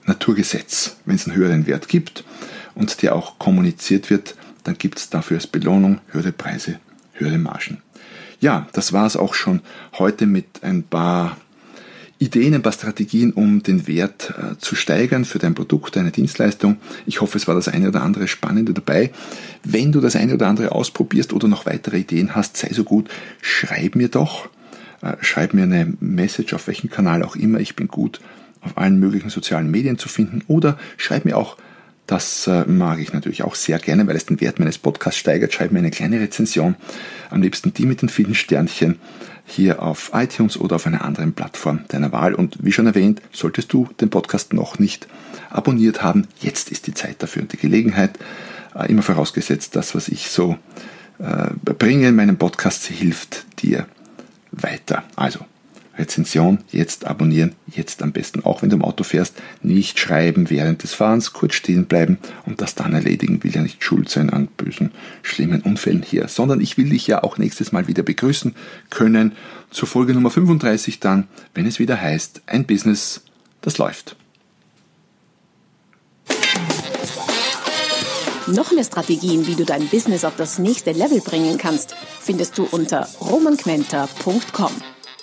Naturgesetz. 0.06 0.98
Wenn 1.06 1.16
es 1.16 1.28
einen 1.28 1.36
höheren 1.36 1.66
Wert 1.66 1.88
gibt 1.88 2.24
und 2.76 3.02
der 3.02 3.16
auch 3.16 3.40
kommuniziert 3.40 4.10
wird, 4.10 4.36
dann 4.64 4.78
gibt 4.78 5.00
es 5.00 5.10
dafür 5.10 5.38
als 5.38 5.48
Belohnung 5.48 6.00
höhere 6.10 6.32
Preise, 6.32 6.80
höhere 7.14 7.38
Margen. 7.38 7.82
Ja, 8.40 8.68
das 8.74 8.94
war 8.94 9.06
es 9.06 9.18
auch 9.18 9.34
schon 9.34 9.62
heute 9.98 10.26
mit 10.26 10.64
ein 10.64 10.84
paar 10.84 11.38
Ideen, 12.20 12.56
ein 12.56 12.64
paar 12.64 12.72
Strategien, 12.72 13.32
um 13.32 13.62
den 13.62 13.88
Wert 13.88 14.34
äh, 14.38 14.58
zu 14.58 14.76
steigern 14.76 15.24
für 15.24 15.38
dein 15.38 15.54
Produkt, 15.54 15.96
deine 15.96 16.12
Dienstleistung. 16.12 16.78
Ich 17.06 17.22
hoffe, 17.22 17.38
es 17.38 17.48
war 17.48 17.54
das 17.54 17.68
eine 17.68 17.90
oder 17.90 18.02
andere 18.02 18.28
Spannende 18.28 18.74
dabei. 18.74 19.12
Wenn 19.64 19.92
du 19.92 20.02
das 20.02 20.16
eine 20.16 20.34
oder 20.34 20.48
andere 20.48 20.72
ausprobierst 20.72 21.32
oder 21.34 21.48
noch 21.48 21.66
weitere 21.68 22.00
Ideen 22.00 22.36
hast, 22.36 22.58
sei 22.58 22.70
so 22.74 22.84
gut, 22.84 23.10
schreib 23.42 23.96
mir 23.96 24.08
doch. 24.08 24.50
Äh, 25.02 25.14
schreib 25.22 25.54
mir 25.54 25.64
eine 25.64 25.94
Message 26.00 26.54
auf 26.54 26.68
welchem 26.68 26.90
Kanal 26.90 27.22
auch 27.22 27.36
immer. 27.36 27.60
Ich 27.60 27.76
bin 27.76 27.88
gut 27.88 28.20
auf 28.62 28.78
allen 28.78 29.00
möglichen 29.00 29.30
sozialen 29.30 29.70
Medien 29.70 30.00
zu 30.00 30.10
finden. 30.10 30.44
Oder 30.48 30.80
schreib 30.98 31.24
mir 31.24 31.38
auch 31.38 31.58
das 32.08 32.48
äh, 32.48 32.66
mag 32.66 33.00
ich 33.00 33.14
natürlich 33.14 33.44
auch 33.44 33.56
sehr 33.56 33.80
gerne, 33.80 34.08
weil 34.08 34.16
es 34.16 34.26
den 34.26 34.42
Wert 34.42 34.60
meines 34.60 34.78
Podcasts 34.78 35.20
steigert. 35.20 35.54
Schreib 35.54 35.72
mir 35.72 35.80
eine 35.80 35.92
kleine 35.92 36.20
Rezension. 36.20 36.76
Am 37.30 37.42
liebsten 37.42 37.74
die 37.74 37.86
mit 37.86 38.02
den 38.02 38.10
vielen 38.10 38.34
Sternchen 38.34 38.98
hier 39.46 39.82
auf 39.82 40.12
iTunes 40.14 40.58
oder 40.58 40.78
auf 40.78 40.88
einer 40.88 41.04
anderen 41.04 41.34
Plattform 41.34 41.82
deiner 41.90 42.12
Wahl. 42.12 42.34
Und 42.34 42.58
wie 42.62 42.72
schon 42.72 42.88
erwähnt, 42.88 43.22
solltest 43.32 43.72
du 43.72 43.90
den 44.00 44.10
Podcast 44.10 44.54
noch 44.54 44.80
nicht 44.80 45.08
abonniert 45.50 46.02
haben, 46.02 46.28
jetzt 46.42 46.72
ist 46.72 46.88
die 46.88 46.94
Zeit 46.94 47.22
dafür 47.24 47.44
und 47.44 47.54
die 47.54 47.58
Gelegenheit. 47.58 48.18
Äh, 48.76 48.90
immer 48.92 49.02
vorausgesetzt, 49.02 49.76
das, 49.76 49.96
was 49.96 50.08
ich 50.08 50.30
so 50.30 50.58
äh, 51.20 51.50
bringe 51.64 52.08
in 52.10 52.16
meinem 52.16 52.38
Podcast, 52.38 52.86
hilft 52.86 53.46
dir 53.62 53.86
weiter. 54.52 55.04
Also, 55.16 55.40
Rezension, 55.98 56.60
jetzt 56.72 57.06
abonnieren, 57.06 57.56
jetzt 57.68 58.04
am 58.04 58.12
besten 58.12 58.44
auch 58.44 58.62
wenn 58.62 58.70
du 58.70 58.76
im 58.76 58.84
Auto 58.84 59.04
fährst, 59.04 59.36
nicht 59.62 60.00
schreiben 60.00 60.50
während 60.50 60.84
des 60.84 60.94
Fahrens, 60.94 61.34
kurz 61.34 61.56
stehen 61.56 61.86
bleiben 61.86 62.18
und 62.46 62.62
das 62.62 62.76
dann 62.76 62.94
erledigen, 62.94 63.44
will 63.44 63.54
ja 63.54 63.62
nicht 63.62 63.84
schuld 63.84 64.10
sein 64.10 64.30
an 64.30 64.48
bösen, 64.48 64.92
schlimmen 65.24 65.62
Unfällen 65.62 66.04
hier, 66.04 66.28
sondern 66.28 66.62
ich 66.62 66.78
will 66.78 66.90
dich 66.90 67.08
ja 67.08 67.24
auch 67.24 67.38
nächstes 67.38 67.72
Mal 67.72 67.88
wieder 67.88 68.04
begrüßen 68.04 68.56
können 68.90 69.34
zur 69.72 69.88
Folge 69.88 70.14
Nummer 70.14 70.30
35 70.30 71.00
dann, 71.00 71.28
wenn 71.54 71.66
es 71.66 71.80
wieder 71.80 72.00
heißt, 72.00 72.42
ein 72.46 72.66
Business, 72.66 73.22
das 73.62 73.78
läuft. 73.78 74.16
Noch 78.48 78.72
mehr 78.72 78.86
Strategien, 78.86 79.46
wie 79.46 79.56
du 79.56 79.66
dein 79.66 79.88
Business 79.90 80.24
auf 80.24 80.38
das 80.38 80.58
nächste 80.58 80.94
Level 80.94 81.20
bringen 81.20 81.58
kannst, 81.58 81.96
findest 82.22 82.58
du 82.58 82.64
unter 82.64 83.06
romanquenter.com. 83.20 84.72